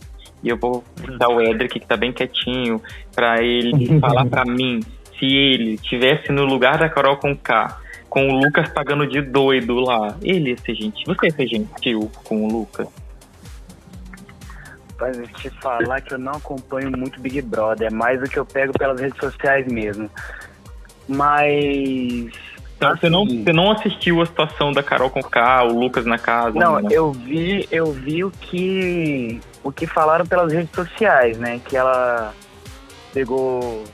[0.43, 0.83] E eu vou
[1.19, 2.81] dar o Edric, que tá bem quietinho,
[3.15, 4.81] para ele falar para mim
[5.19, 10.17] se ele tivesse no lugar da Carol Conká, com o Lucas pagando de doido lá,
[10.23, 11.05] ele ia ser gentil.
[11.07, 12.89] Você ia ser gentil com o Lucas?
[14.99, 18.39] Mas eu te falar que eu não acompanho muito Big Brother, é mais o que
[18.39, 20.11] eu pego pelas redes sociais mesmo.
[21.07, 22.33] Mas.
[22.77, 26.19] Então, você, não, assim, você não assistiu a situação da Carol Conká, o Lucas na
[26.19, 26.59] casa?
[26.59, 26.89] Não, né?
[26.91, 31.61] eu vi, eu vi o que o que falaram pelas redes sociais, né?
[31.65, 32.33] Que ela
[33.13, 33.85] pegou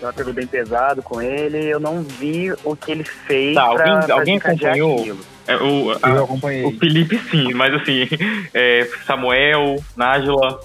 [0.00, 1.58] ela pegou bem pesado com ele.
[1.66, 3.54] Eu não vi o que ele fez.
[3.54, 5.16] Tá, pra, alguém, pra alguém acompanhou?
[5.46, 6.64] É, o, a- Eu acompanhei.
[6.64, 8.08] o Felipe sim, mas assim,
[8.52, 10.60] é, Samuel, Nájila,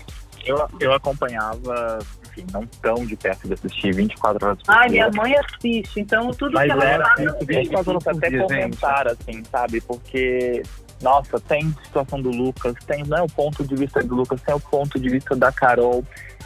[0.46, 5.08] Eu, eu acompanhava, enfim, não tão de perto de assistir 24 horas por Ai, dia.
[5.08, 8.04] minha mãe assiste, então tudo Mas que ela era fala, isso, eu gente, quatro horas
[8.04, 9.82] por até dia, comentar, assim, sabe?
[9.82, 10.64] Porque,
[11.00, 14.60] nossa, tem situação do Lucas, tem né, o ponto de vista do Lucas, tem o
[14.60, 16.04] ponto de vista da Carol.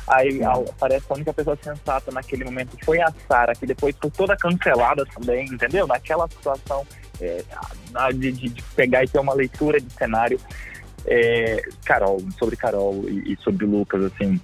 [0.07, 3.95] Aí a, parece que a única pessoa sensata naquele momento foi a Sara, que depois
[3.99, 5.87] foi toda cancelada também, entendeu?
[5.87, 6.85] Naquela situação
[7.19, 7.43] é,
[8.13, 10.39] de, de- pegar e ter uma leitura de cenário.
[11.07, 14.39] É, Carol, sobre Carol e, e sobre Lucas, assim.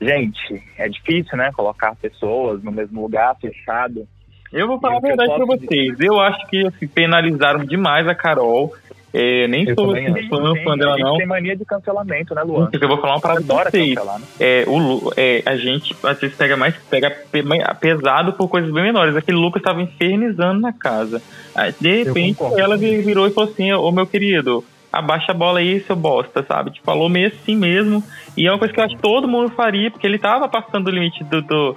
[0.00, 1.50] Gente, é difícil, né?
[1.52, 4.06] Colocar pessoas no mesmo lugar, fechado.
[4.52, 5.98] Eu vou falar a verdade pra vocês.
[6.00, 8.72] Eu acho que assim, penalizaram demais a Carol.
[9.16, 11.16] É, nem Eu sou assim, fã, Tem- fã dela, a gente não.
[11.18, 12.66] tem mania de cancelamento, né, Luan?
[12.66, 13.94] Porque eu vou falar uma parada pra Adora vocês.
[13.94, 14.26] cancelar, né?
[14.40, 17.44] É, o, é, a gente às vezes pega mais pega pe-
[17.80, 19.14] pesado por coisas bem menores.
[19.14, 21.22] Aquele Lucas estava infernizando na casa.
[21.54, 25.78] Aí, de repente, ela virou e falou assim: Ô meu querido, abaixa a bola aí,
[25.82, 26.72] seu bosta, sabe?
[26.72, 28.02] Tipo, falou meio assim mesmo.
[28.36, 30.88] E é uma coisa que eu acho que todo mundo faria, porque ele tava passando
[30.88, 31.40] o limite do.
[31.40, 31.76] do-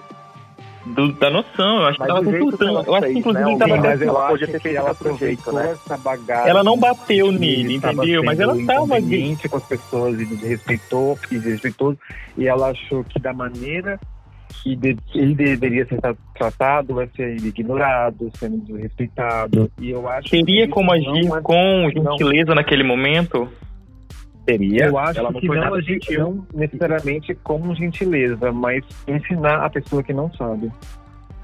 [0.93, 2.71] do- da noção, eu acho que Mas tava que insultando.
[2.71, 4.77] ela Eu acho que inclusive né, ele tava Sim, mas ela eu podia ter feito
[4.77, 5.71] ela aproveitou né?
[5.71, 6.49] essa bagagem.
[6.49, 8.23] Ela não bateu Ele nele, entendeu?
[8.23, 8.87] Mas ela tava.
[9.49, 11.97] com as pessoas e desrespeitou e desrespeitou
[12.37, 13.99] e ela achou que da maneira
[14.63, 19.71] que de- ele deveria ser tra- tratado vai ser ignorado, sendo desrespeitado.
[19.79, 23.47] E eu acho Teria que como agir não é- com gentileza naquele momento?
[24.47, 24.85] Teria.
[24.85, 26.19] Eu acho ela não que foi não, agir, gentil.
[26.21, 30.71] não necessariamente como gentileza, mas ensinar a pessoa que não sabe.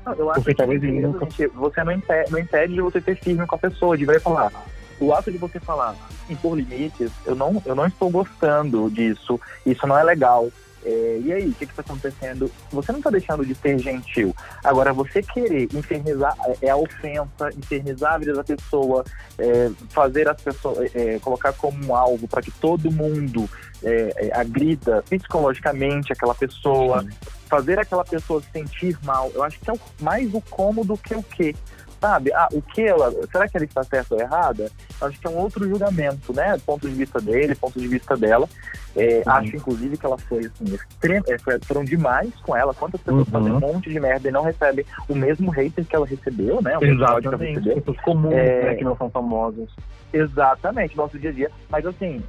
[0.06, 2.82] Não, eu acho Porque que talvez ele nunca- gente, você não impede, não impede de
[2.82, 4.54] você ser firme com a pessoa, de vir falar.
[5.02, 5.96] O ato de você falar
[6.30, 10.48] impor limites, eu não, eu não estou gostando disso, isso não é legal.
[10.86, 12.52] É, e aí, o que está acontecendo?
[12.72, 14.36] Você não está deixando de ser gentil.
[14.64, 19.04] Agora, você querer infernizar é, é a ofensa, infernizar a vida da pessoa,
[19.38, 23.50] é, fazer as pessoas, é, é, colocar como um alvo para que todo mundo
[23.84, 27.06] é, agrida psicologicamente aquela pessoa,
[27.48, 29.32] fazer aquela pessoa se sentir mal.
[29.34, 31.56] Eu acho que é mais o como do que o que.
[32.04, 32.34] Sabe?
[32.34, 33.10] Ah, o que ela.
[33.32, 34.70] Será que ela está certa ou errada?
[35.02, 36.58] Acho que é um outro julgamento, né?
[36.66, 38.46] Ponto de vista dele, ponto de vista dela.
[38.94, 42.74] É, Acho, inclusive, que ela foi assim, extrema, é, foram demais com ela.
[42.74, 43.32] Quantas pessoas Uhum.
[43.32, 46.76] fazem um monte de merda e não recebem o mesmo hater que ela recebeu, né?
[46.76, 47.54] O que ela Exatamente.
[47.60, 47.76] recebeu.
[47.78, 48.64] Pessoas comuns, É.
[48.66, 49.70] né, que não são famosas.
[50.12, 51.52] Exatamente, nosso dia a dia.
[51.70, 52.22] Mas assim,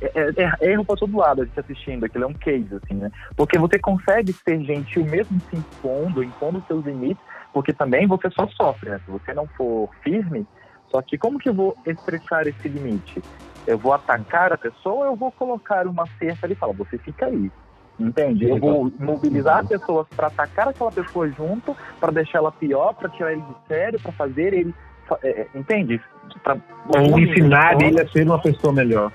[0.00, 0.10] é,
[0.42, 3.10] é- é erro pra todo lado a gente assistindo, aquilo é um case, assim, né?
[3.34, 8.46] Porque você consegue ser gentil mesmo se impondo, impondo seus limites, porque também você só
[8.46, 9.00] sofre, né?
[9.22, 10.46] Se você não for firme,
[10.88, 13.22] só que como que eu vou expressar esse limite?
[13.66, 16.98] Eu vou atacar a pessoa ou eu vou colocar uma cerca ali e falar, você
[16.98, 17.50] fica aí.
[17.98, 18.48] Entende?
[18.48, 23.08] Eu vou mobilizar as pessoas para atacar aquela pessoa junto, para deixar ela pior, para
[23.10, 24.74] tirar ele de sério, para fazer ele.
[25.22, 26.00] é, é, entende?
[26.42, 26.56] Pra,
[26.88, 29.12] Ou ensinar ele a ser uma pessoa melhor.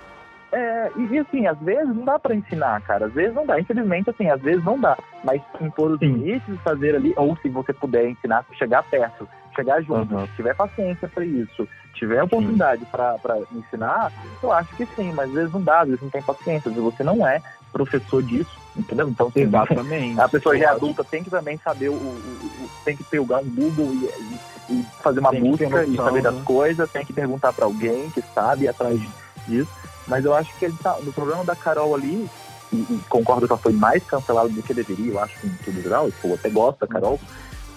[0.52, 3.08] é, e, assim, às vezes não dá pra ensinar, cara.
[3.08, 3.60] Às vezes não dá.
[3.60, 4.98] Infelizmente, assim, às vezes não dá.
[5.24, 10.13] Mas impor os limites, fazer ali, ou se você puder ensinar, chegar perto, chegar junto,
[10.13, 10.28] Uhum.
[10.28, 13.17] se tiver paciência pra isso, tiver oportunidade pra
[13.52, 16.70] ensinar, eu acho que sim, mas às vezes não dá, às vezes não tem paciência,
[16.70, 17.41] às vezes você não é
[17.74, 19.10] professor disso, entendeu?
[19.10, 20.20] Então, assim, Exatamente.
[20.22, 23.39] a pessoa já é adulta tem que também saber o, o- o- tem que pegar
[23.39, 24.39] um Google e, e-
[24.76, 28.22] e fazer uma Tem busca e saber das coisas, tem que perguntar pra alguém que
[28.34, 29.00] sabe atrás
[29.48, 29.70] disso.
[30.08, 32.30] Mas eu acho que ele tá no programa da Carol ali,
[32.72, 35.82] e, e concordo que ela foi mais cancelada do que deveria, eu acho, em tudo
[35.82, 37.20] geral, eu até gosto da Carol,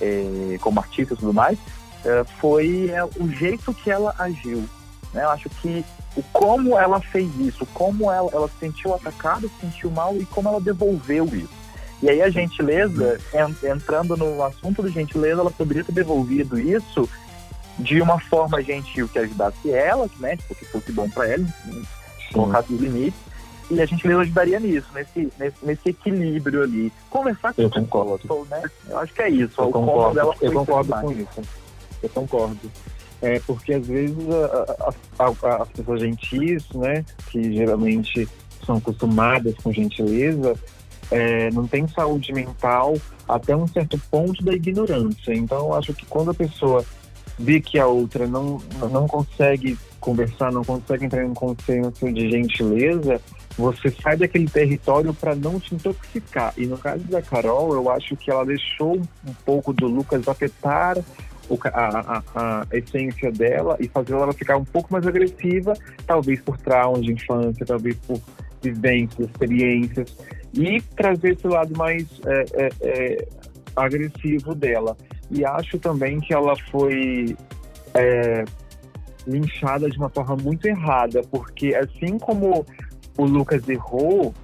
[0.00, 1.58] é, como artista e tudo mais,
[2.04, 4.64] é, foi é, o jeito que ela agiu.
[5.12, 5.24] Né?
[5.24, 5.84] Eu acho que
[6.16, 10.24] o como ela fez isso, como ela, ela se sentiu atacada, se sentiu mal e
[10.26, 11.60] como ela devolveu isso.
[12.02, 17.08] E aí a gentileza, en- entrando no assunto do gentileza, ela poderia ter devolvido isso
[17.78, 20.36] de uma forma gentil que ajudasse ela, né?
[20.36, 21.44] Tipo, que fosse bom para ela,
[22.32, 23.20] colocasse os limites.
[23.70, 26.92] E a gentileza ajudaria nisso, nesse, nesse, nesse equilíbrio ali.
[27.08, 28.46] Conversar com Eu a pessoa, concordo.
[28.50, 28.62] né?
[28.88, 29.60] Eu acho que é isso.
[29.60, 31.40] Eu concordo, eu concordo com isso.
[32.02, 32.58] Eu concordo.
[33.22, 38.26] É porque às vezes a- a- a- as pessoas gentis, né, que geralmente
[38.66, 40.54] são acostumadas com gentileza,
[41.10, 42.94] é, não tem saúde mental
[43.28, 45.32] até um certo ponto da ignorância.
[45.34, 46.84] Então eu acho que quando a pessoa
[47.38, 48.58] vê que a outra não,
[48.90, 53.20] não consegue conversar, não consegue entrar em um consenso de gentileza,
[53.60, 56.52] você sai daquele território para não te intoxicar.
[56.56, 60.96] E no caso da Carol, eu acho que ela deixou um pouco do Lucas afetar
[61.64, 62.22] a, a-
[62.70, 65.74] a essência dela e fazer ela ficar um pouco mais agressiva,
[66.06, 68.20] talvez por traumas de infância, talvez por
[68.62, 70.16] vivências, experiências,
[70.54, 73.28] e trazer esse lado mais é, é, é,
[73.74, 74.96] agressivo dela.
[75.30, 77.36] E acho também que ela foi
[77.94, 78.44] é,
[79.26, 82.64] linchada de uma forma muito errada, porque assim como
[83.22, 84.34] o Lucas errou,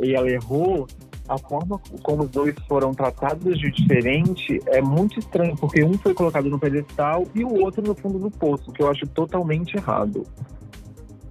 [0.00, 0.86] e ela errou,
[1.28, 6.14] a forma como os dois foram tratados de diferente é muito estranho, porque um foi
[6.14, 10.26] colocado no pedestal e o outro no fundo do poço, que eu acho totalmente errado.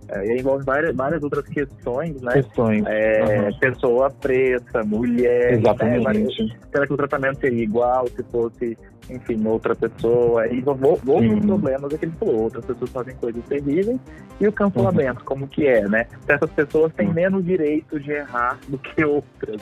[0.10, 2.34] É, envolve várias, várias outras questões, né?
[2.34, 2.84] Questões.
[2.88, 3.60] É, Uhum.
[3.60, 5.54] Pessoa preta, mulher.
[5.54, 5.98] Exatamente.
[5.98, 6.04] Né?
[6.04, 6.36] Várias-
[6.72, 8.78] Será que o tratamento seria igual se fosse,
[9.10, 10.48] enfim, outra pessoa?
[10.48, 11.42] E outros Sim.
[11.42, 12.44] problemas é que ele falou.
[12.44, 14.00] Outras pessoas fazem coisas terríveis.
[14.40, 16.06] E o cancelamento, como que é, né?
[16.28, 17.14] Essas pessoas têm Uhum.
[17.14, 19.60] menos direito de errar do que outras.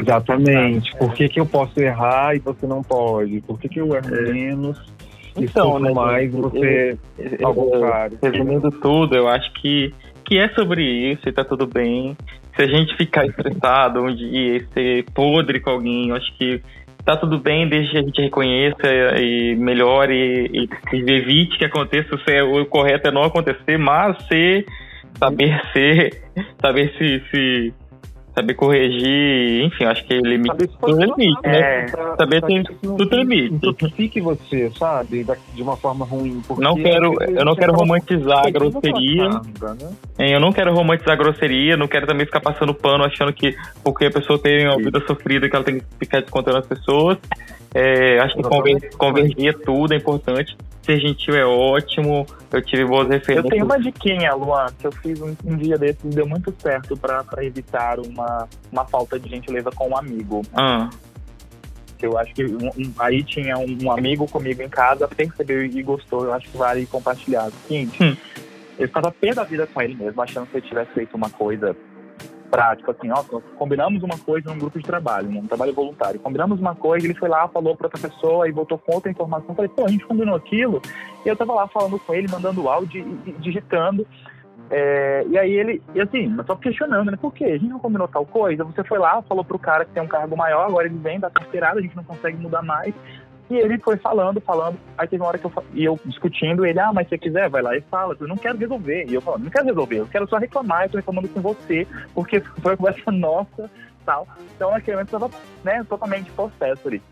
[0.00, 0.94] Exatamente.
[0.96, 3.40] Por que, que eu posso errar e você não pode?
[3.42, 4.32] Por que, que eu erro É.
[4.32, 4.92] menos
[5.36, 6.98] Então, sofro né, mais gente, você
[7.42, 8.18] ao contrário?
[8.22, 12.16] Resumindo tudo, eu acho que, que é sobre isso e tá tudo bem.
[12.56, 16.60] Se a gente ficar estressado um dia e ser podre com alguém, eu acho que
[17.04, 22.16] tá tudo bem desde que a gente reconheça e melhore e, e evite que aconteça.
[22.26, 24.66] Se é, o correto é não acontecer, mas ser,
[25.18, 26.22] saber ser,
[26.60, 27.74] saber se, se
[28.34, 31.58] saber corrigir, enfim, acho que limite Saber se do limite, né?
[31.60, 33.54] É, Pra- saber pra tem tudo limite.
[33.54, 35.24] intoxique você, sabe?
[35.54, 36.40] De uma forma ruim.
[36.58, 39.28] Não quero, eu não quero romantizar a grosseria.
[39.28, 40.32] né?
[40.34, 44.06] Eu não quero romantizar a grosseria, não quero também ficar passando pano achando que porque
[44.06, 47.18] a pessoa tem uma vida sofrida que ela tem que ficar descontando as pessoas.
[47.74, 50.56] É, acho que conver, convergir é tudo, é importante.
[50.82, 52.26] Ser gentil é ótimo.
[52.52, 53.48] Eu tive boas Eu referências.
[53.50, 56.96] tenho uma diquinha, Luan, que eu fiz um, um dia desses e deu muito certo
[56.96, 60.42] pra evitar uma, uma falta de gentileza com um amigo.
[60.52, 60.90] Ah,
[62.02, 66.24] eu acho que um- um- aí tinha um, amigo comigo em casa, percebeu e gostou,
[66.24, 67.48] eu acho que vale compartilhar.
[67.68, 68.16] Seguinte, Hum.
[68.76, 71.76] eu ficava pé da vida com ele mesmo, achando que ele tivesse feito uma coisa
[72.52, 73.22] prática, assim, ó,
[73.56, 76.20] combinamos uma coisa num grupo de trabalho, num trabalho voluntário.
[76.20, 79.54] Combinamos uma coisa, ele foi lá, falou pra outra pessoa e voltou com outra informação.
[79.54, 80.82] Falei, pô, a gente combinou aquilo.
[81.24, 83.02] E eu tava lá falando com ele, mandando áudio
[83.38, 84.06] digitando.
[84.70, 87.16] É, e aí ele, e assim, eu tô questionando, né?
[87.18, 87.44] Por quê?
[87.44, 88.64] A gente não combinou tal coisa?
[88.64, 91.30] Você foi lá, falou pro cara que tem um cargo maior, agora ele vem da
[91.30, 92.94] carteirada, a gente não consegue mudar mais.
[93.52, 94.78] E ele foi falando, falando.
[94.96, 97.60] Aí teve uma hora que eu, e eu discutindo, ele, ah, mas se quiser, vai
[97.60, 98.16] lá e fala.
[98.18, 99.04] Eu não quero resolver.
[99.06, 101.86] E eu falando, não quero resolver, eu quero só reclamar, eu tô reclamando com você,
[102.14, 103.70] porque foi uma conversa nossa
[104.06, 104.26] tal.
[104.56, 107.02] Então naquele momento eu tava né, totalmente possesso ali.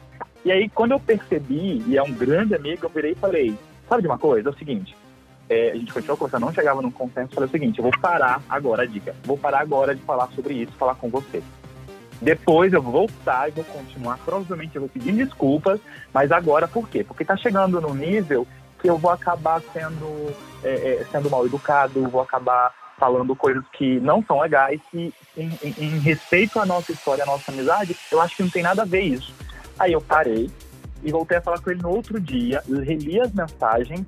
[0.43, 3.55] E aí, quando eu percebi, e é um grande amigo, eu virei e falei,
[3.87, 4.49] sabe de uma coisa?
[4.49, 4.97] É o seguinte,
[5.47, 8.43] é, a gente continuou conversando, não chegava num consenso, falei o seguinte, eu vou parar
[8.49, 11.43] agora, a dica, vou parar agora de falar sobre isso, falar com você.
[12.21, 15.81] Depois eu vou voltar e vou continuar, provavelmente eu vou pedir desculpas,
[16.13, 17.03] mas agora por quê?
[17.03, 18.47] Porque tá chegando num nível
[18.81, 23.99] que eu vou acabar sendo, é, é, sendo mal educado, vou acabar falando coisas que
[24.01, 28.21] não são legais e em, em- em respeito à nossa história, à nossa amizade, eu
[28.21, 29.35] acho que não tem nada a ver isso.
[29.79, 30.51] Aí eu parei
[31.03, 34.05] e voltei a falar com ele no outro dia, reli as mensagens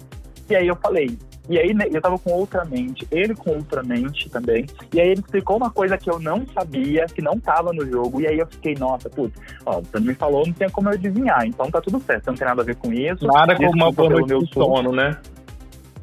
[0.51, 1.18] e aí eu falei.
[1.48, 4.66] E aí né, eu tava com outra mente, ele com outra mente também.
[4.94, 8.20] E aí ele explicou uma coisa que eu não sabia, que não tava no jogo.
[8.20, 10.94] E aí eu fiquei, nossa, putz, ó, você não me falou, não tem como eu
[10.94, 11.44] adivinhar.
[11.46, 13.26] Então tá tudo certo, não tem nada a ver com isso.
[13.26, 15.18] nada como uma boa noite de sono, né?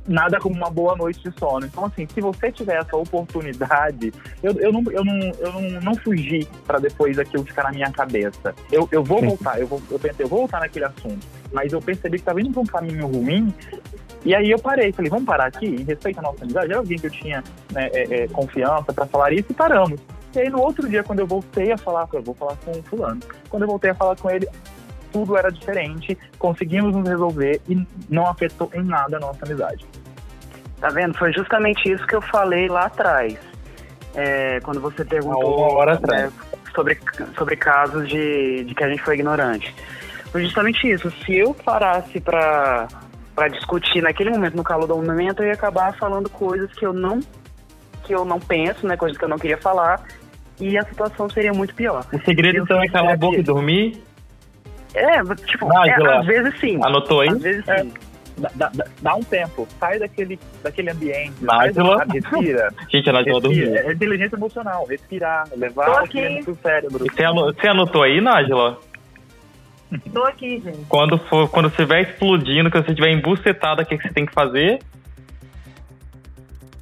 [0.09, 1.65] nada como uma boa noite de sono.
[1.65, 5.95] Então, assim, se você tiver essa oportunidade, eu, eu, não, eu, não, eu não, não
[5.95, 8.53] fugi para depois aquilo ficar na minha cabeça.
[8.71, 11.25] Eu, eu vou voltar, eu, vou, eu pensei, eu vou voltar naquele assunto.
[11.53, 13.53] Mas eu percebi que estava indo para um caminho ruim.
[14.25, 16.69] E aí eu parei, falei, vamos parar aqui, em respeito à nossa amizade.
[16.69, 19.99] Era alguém que eu tinha né, é, é, confiança para falar isso e paramos.
[20.35, 22.83] E aí no outro dia, quando eu voltei a falar, eu vou falar com o
[22.83, 23.19] fulano.
[23.49, 24.47] Quando eu voltei a falar com ele,
[25.11, 29.85] tudo era diferente, conseguimos nos resolver e não afetou em nada a nossa amizade.
[30.79, 31.17] Tá vendo?
[31.17, 33.37] Foi justamente isso que eu falei lá atrás.
[34.15, 36.23] É, quando você perguntou uma hora atrás.
[36.23, 36.31] né,
[36.75, 36.97] sobre,
[37.37, 39.73] sobre casos de, de que a gente foi ignorante.
[40.31, 41.11] Foi justamente isso.
[41.25, 42.87] Se eu parasse pra,
[43.39, 46.91] pra discutir naquele momento, no calor do momento, eu ia acabar falando coisas que eu
[46.91, 47.21] não
[48.03, 48.97] que eu não penso, né?
[48.97, 50.01] Coisas que eu não queria falar.
[50.59, 52.03] E a situação seria muito pior.
[52.11, 54.03] O segredo Eu então é calar a boca e dormir?
[54.93, 56.77] É, tipo, Vai, é, às vezes sim.
[56.83, 57.29] Anotou aí?
[57.29, 57.77] Às vezes É.
[57.81, 57.93] sim.
[58.39, 63.39] Dá, dá- dá- dá um tempo, sai daquele, daquele ambiente, sabe, respira, Gente, a respira.
[63.41, 63.75] dormiu.
[63.75, 66.07] É inteligência emocional, respirar, levar o
[66.43, 67.05] pro cérebro.
[67.05, 68.77] E Você ano- você anotou aí, Nájila?
[70.13, 70.85] Tô aqui, gente.
[70.87, 74.25] Quando, for, quando você estiver explodindo, que você estiver embucetada, o que, que você tem
[74.25, 74.79] que fazer?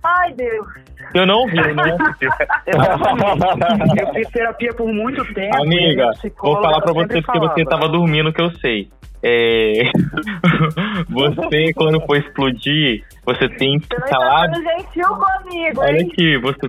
[0.04, 0.68] Ai, Deus.
[1.14, 1.98] Eu não vi, né?
[2.68, 4.00] Exatamente.
[4.00, 5.62] eu fiz terapia por muito tempo.
[5.62, 6.12] Amiga,
[6.42, 7.70] vou falar pra você porque você falava.
[7.70, 8.90] tava dormindo, que eu sei.
[9.24, 9.90] É...
[11.10, 16.10] você, quando for explodir, Você tem que Você está sendo gentil comigo, Olha hein?
[16.12, 16.68] aqui, você,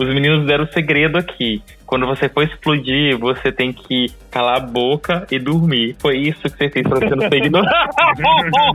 [0.00, 1.62] os meninos deram o segredo aqui.
[1.86, 5.96] Quando você for explodir, você tem que calar a boca e dormir.
[6.00, 7.90] Foi isso que você fez pra você não ser ignorado.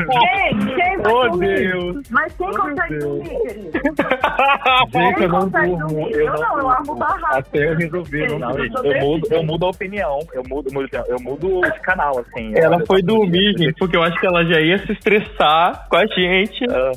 [0.10, 0.58] Quem?
[0.76, 1.56] Quem vai Oh, dormir?
[1.72, 2.10] Deus.
[2.10, 3.04] Mas quem Oh, consegue Deus.
[3.04, 3.72] dormir, querido?
[4.94, 5.88] Gente, eu não consegue durmo.
[5.88, 6.14] dormir?
[6.14, 7.36] Eu Eu não, eu armo barraco.
[7.38, 8.28] Até eu resolver.
[8.30, 9.46] Não, Não, Eu gente, eu mudo, eu jeito.
[9.46, 10.70] mudo a opinião, eu mudo,
[11.08, 12.52] eu mudo, de canal, assim.
[12.56, 15.98] Ela Eu- foi dormir, gente, porque eu acho que ela já ia se estressar com
[15.98, 16.64] a gente.
[16.70, 16.92] Ah,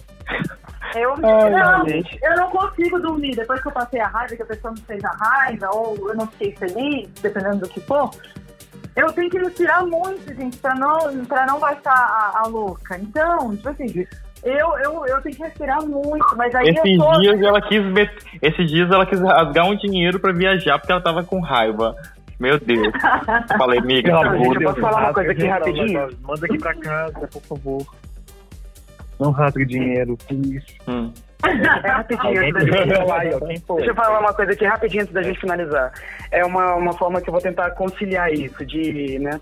[0.95, 2.19] Eu, Ai, não, gente.
[2.23, 3.35] eu não consigo dormir.
[3.37, 6.15] Depois que eu passei a raiva, que a pessoa me fez a raiva, ou eu
[6.17, 8.11] não fiquei feliz, dependendo do que for,
[8.95, 12.97] eu tenho que respirar muito, gente, pra não, pra não baixar a, a louca.
[12.99, 14.07] Então, tipo assim,
[14.43, 17.21] eu, eu, eu tenho que respirar muito, mas aí Esses eu tô...
[17.21, 21.01] dias ela quis met- esses dias ela quis rasgar um dinheiro pra viajar porque ela
[21.03, 21.95] tava com raiva.
[22.39, 22.93] Meu Deus.
[23.59, 26.09] Falei, amiga, amor favor, de eu posso falar uma coisa aqui rapidinho?
[26.23, 27.87] Manda aqui pra casa, por favor.
[29.19, 30.65] Não rasgue dinheiro, please.
[30.89, 31.13] Hum.
[31.45, 32.41] É rapidinho.
[32.41, 33.19] Antes da gente- falar?
[33.77, 35.93] Deixa eu falar uma coisa aqui rapidinho antes da gente finalizar.
[36.31, 39.41] É uma, uma forma que eu vou tentar conciliar isso, de, né?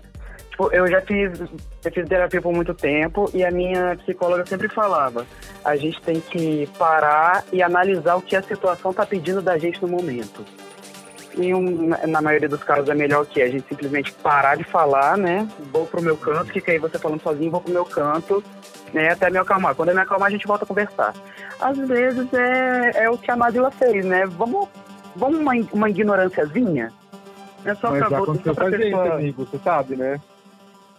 [0.51, 4.69] Tipo, eu já fiz, eu fiz terapia por muito tempo e a minha psicóloga sempre
[4.69, 5.25] falava,
[5.65, 9.81] a gente tem que parar e analisar o que a situação tá pedindo da gente
[9.81, 10.45] no momento.
[11.37, 15.17] E um, na- maioria dos casos é melhor que a gente simplesmente parar de falar,
[15.17, 15.47] né?
[15.71, 18.43] Vou pro meu canto, fica aí você falando sozinho, vou pro meu canto,
[18.93, 19.11] né?
[19.11, 19.75] Até me acalmar.
[19.75, 21.13] Quando eu me acalmar, a gente volta a conversar.
[21.59, 24.25] Às vezes é, é o que a Nadila fez, né?
[24.25, 24.69] Vamos,
[25.15, 26.91] vamos uma, uma ignorânciazinha?
[27.65, 30.19] É só Mas pra, já aconteceu com a gente, amigo, você sabe, né?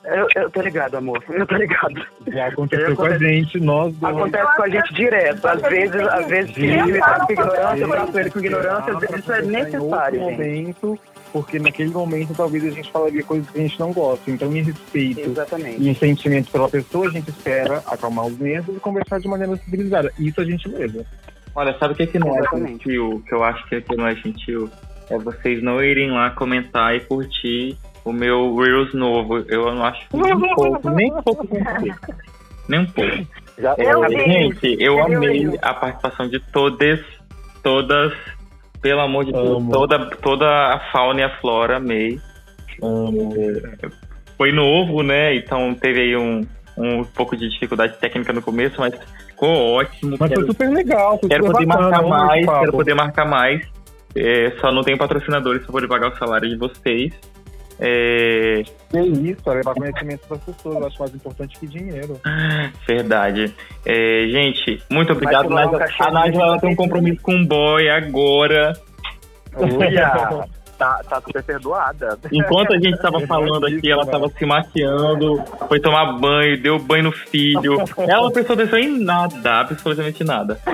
[0.07, 1.23] Eu, eu tô ligado, amor.
[1.29, 2.07] Eu tô ligado.
[2.29, 4.17] Já aconteceu Eu com a gente, nós dois.
[4.17, 5.47] Acontece com a gente direto.
[5.47, 9.19] Às vezes, às vezes, ele tá com ignorância, eu trato ele com ignorância, às vezes
[9.19, 10.99] isso é Em necessário, momento,
[11.33, 14.31] porque naquele momento talvez a gente falaria coisas que a gente não gosta.
[14.31, 15.83] Então, em respeito Exatamente.
[15.83, 19.57] e em sentimento pela pessoa, a gente espera acalmar os nervos e conversar de maneira
[19.57, 20.13] civilizada.
[20.19, 21.05] Isso a gente mesmo.
[21.55, 22.73] Olha, sabe o que, é que não é Exatamente.
[22.73, 23.23] gentil?
[23.27, 24.71] Que eu acho que, que não é gentil?
[25.09, 27.77] É vocês não irem lá comentar e curtir
[28.07, 29.39] o meu Reels novo.
[29.49, 31.49] Eu não acho nem um pouco, nem um pouco.
[32.69, 33.27] Nem um pouco.
[33.59, 34.17] Já, Eu É, vi.
[34.25, 37.01] gente, eu Eu amei a participação de todas,
[37.63, 38.13] todas,
[38.81, 39.73] pelo amor de Deus, Amo.
[39.73, 42.21] toda, toda a fauna e a flora, amei.
[44.37, 45.35] Foi novo, né?
[45.35, 46.47] Então teve aí um,
[46.77, 48.95] um pouco de dificuldade técnica no começo, mas
[49.29, 50.17] ficou ótimo.
[50.21, 51.19] Mas quero foi super legal.
[51.19, 52.61] Foi quero super poder bacana, marcar amo mais, esse papo.
[52.61, 53.67] quero poder marcar mais.
[54.15, 57.13] É, só não tenho patrocinadores para poder pagar o salário de vocês.
[57.79, 60.77] É, Que isso, é levar conhecimento para as pessoas.
[60.77, 62.21] Eu acho mais importante que dinheiro.
[62.87, 63.55] verdade.
[63.85, 65.49] É, gente, muito obrigado.
[65.79, 68.73] cachê a Nádia ela tem um compromisso com o boy agora.
[69.55, 70.47] Olha,
[70.79, 72.19] tá, tá super perdoada.
[72.33, 77.05] Enquanto a gente tava falando aqui, ela tava se maquiando, foi tomar banho, deu banho
[77.05, 77.83] no filho.
[77.99, 80.59] Ela não prestou atenção em nada, absolutamente nada.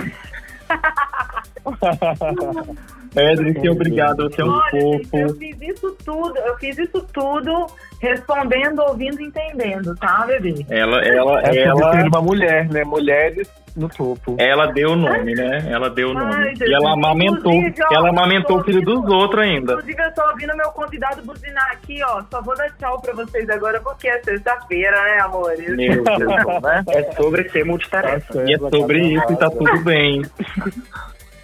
[3.15, 5.39] Edric, obrigado, você é um Olha, gente, eu fofo.
[5.39, 7.67] fiz isso tudo, eu fiz isso tudo
[8.01, 10.65] respondendo, ouvindo, entendendo, tá, bebê?
[10.71, 12.85] Ela, ela, É ela, ser uma mulher, né?
[12.85, 14.37] Mulheres no topo.
[14.39, 15.67] ela deu o nome, né?
[15.71, 16.35] Ela deu o nome.
[16.35, 19.75] Ai, E ela amamentou, ó, ela amamentou o filho dos outros ainda.
[19.75, 22.23] Inclusive, eu tô ouvindo meu convidado buzinar aqui, ó.
[22.31, 25.69] Só vou dar tchau pra vocês agora, porque é sexta-feira, né, amores?
[25.77, 26.03] Meu Deus.
[26.63, 26.83] né?
[26.89, 28.43] É sobre ser multitarefa.
[28.47, 30.23] E é sobre isso e tá tudo bem.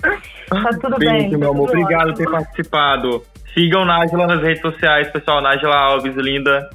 [0.62, 1.09] Tá tudo bem.
[1.09, 1.68] Beijo, tá meu amor.
[1.68, 3.22] tudo Obrigado por ter participado.
[3.55, 5.42] Sigam Nájila nas redes sociais, pessoal.
[5.42, 6.68] Nájila Alves, linda.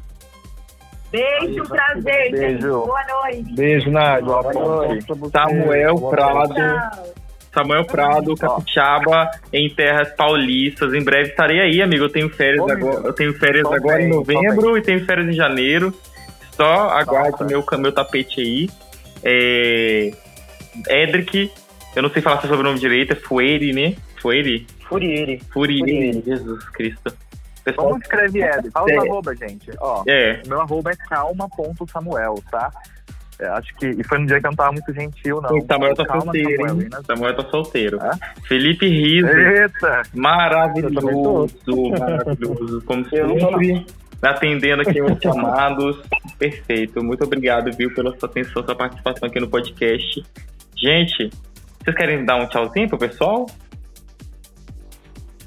[1.11, 2.32] Beijo, prazer, gente.
[2.32, 2.86] Beijo.
[2.86, 3.53] Boa noite.
[3.53, 4.26] Beijo, Nádia.
[4.26, 5.05] Boa Boa noite.
[5.32, 6.53] Samuel Boa Prado.
[6.53, 7.13] Tchau.
[7.53, 10.91] Samuel Prado, Capixaba, em terras paulistas.
[10.91, 12.05] Em breve estarei aí, amigo.
[12.05, 13.07] Eu tenho férias Ô, agora.
[13.07, 15.93] Eu tenho férias Tô agora em bem, tô novembro e tenho férias em janeiro.
[16.53, 17.45] Só aguarde Nossa.
[17.45, 18.69] meu, meu tapete aí.
[19.24, 20.11] É...
[20.89, 21.51] Edric,
[21.96, 23.96] eu não sei falar seu sobrenome direito, é Fueri, né?
[24.22, 24.66] Fueri?
[24.88, 25.39] Furiere.
[25.52, 26.24] Furieri, Furieri.
[26.26, 27.14] Jesus Cristo.
[27.64, 28.70] Pessoal, Como escreve Ed?
[28.72, 28.98] Fala É.
[28.98, 29.72] o arroba, gente.
[29.80, 32.70] Ó, é, meu arroba é calma.samuel, tá?
[33.39, 33.88] É, acho que.
[33.88, 35.58] E foi no dia que eu não tava muito gentil, não.
[35.58, 36.89] o Samuel tá Calma, solteiro, Samuel, hein?
[36.91, 38.00] Nas- Samuel tá solteiro.
[38.02, 38.12] Hã?
[38.48, 40.02] Felipe Riso, Eita!
[40.14, 43.86] maravilhoso, maravilhoso, como Eu sempre,
[44.22, 46.02] atendendo aqui os chamados.
[46.38, 50.24] Perfeito, muito obrigado, viu, pela sua atenção, sua participação aqui no podcast.
[50.78, 51.30] Gente,
[51.84, 53.45] vocês querem dar um tchauzinho pro pessoal?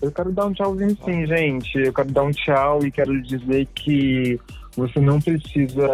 [0.03, 1.78] Eu quero dar um tchauzinho sim, gente.
[1.78, 4.39] Eu quero dar um tchau e quero dizer que
[4.76, 5.89] você não precisa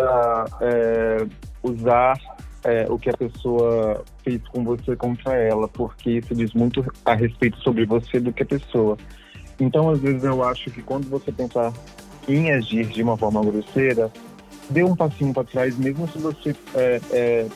[0.60, 1.26] é,
[1.62, 2.18] usar
[2.64, 7.14] é, o que a pessoa fez com você contra ela, porque isso diz muito a
[7.14, 8.98] respeito sobre você do que a pessoa.
[9.60, 11.72] Então, às vezes, eu acho que quando você pensar
[12.28, 14.10] em agir de uma forma grosseira,
[14.68, 17.46] dê um passinho para trás, mesmo se você é, é,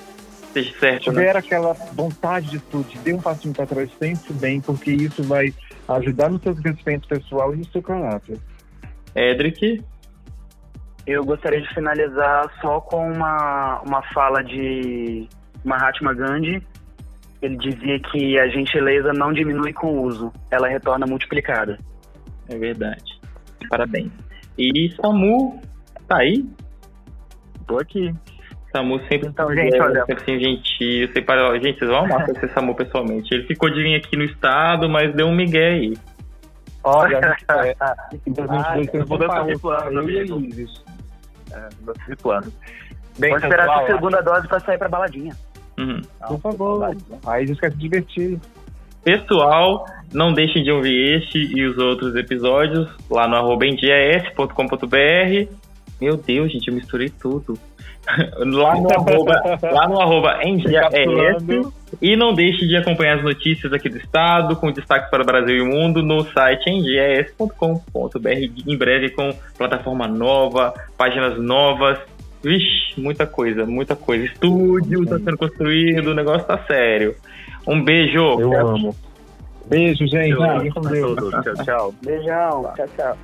[0.61, 1.05] esteja certo.
[1.05, 1.39] Tiver né?
[1.39, 5.53] aquela vontade de estudar, dê um passinho para trás, pense bem, porque isso vai
[5.89, 8.39] ajudar no seu crescimento pessoal e no seu caráter.
[9.15, 9.85] Edric?
[11.07, 15.29] Eu gostaria de finalizar só com uma, uma fala de
[15.65, 16.63] Mahatma Gandhi.
[17.41, 21.79] Ele dizia que a gentileza não diminui com o uso, ela retorna multiplicada.
[22.49, 23.21] É verdade.
[23.69, 24.11] Parabéns.
[24.59, 25.61] E Samu,
[26.09, 26.45] tá aí?
[27.67, 28.13] Tô aqui.
[28.77, 30.05] Samu sempre então, gente, olha.
[30.05, 31.09] sempre assim, gentil.
[31.15, 33.35] Sempre, gente, vocês vão amar conhecer Samu pessoalmente.
[33.35, 35.97] Ele ficou de vir aqui no estado, mas deu um migué aí.
[36.85, 37.19] Olha,
[37.51, 37.75] é,
[38.27, 40.85] em 2022 tem mudança de plano, amigos.
[41.53, 42.53] É, mudança de plano.
[43.19, 45.35] Bem, Vou esperar a segunda dose pra sair pra baladinha.
[45.79, 46.01] Uhum.
[46.29, 46.97] Por favor.
[47.27, 48.39] Aí a gente quer se divertir.
[49.03, 55.49] Pessoal, não deixem de ouvir este e os outros episódios lá no arroba endias.com.br.
[56.01, 57.59] Meu Deus, gente, eu misturei tudo.
[58.39, 60.85] lá no arroba, lá no arroba endias.
[62.01, 65.57] E não deixe de acompanhar as notícias aqui do estado, com destaque para o Brasil
[65.57, 68.29] e o mundo, no site endias.com.br.
[68.67, 71.99] Em breve com plataforma nova, páginas novas.
[72.43, 74.25] Vixe, muita coisa, muita coisa.
[74.25, 77.17] Estúdio está sendo construído, o negócio tá sério.
[77.67, 78.41] Um beijo.
[78.41, 78.95] Eu amo.
[79.69, 80.37] Beijo, gente.
[80.37, 81.95] Tchau, tchau.
[82.05, 82.73] Beijão.
[82.77, 83.17] Tchau, tchau.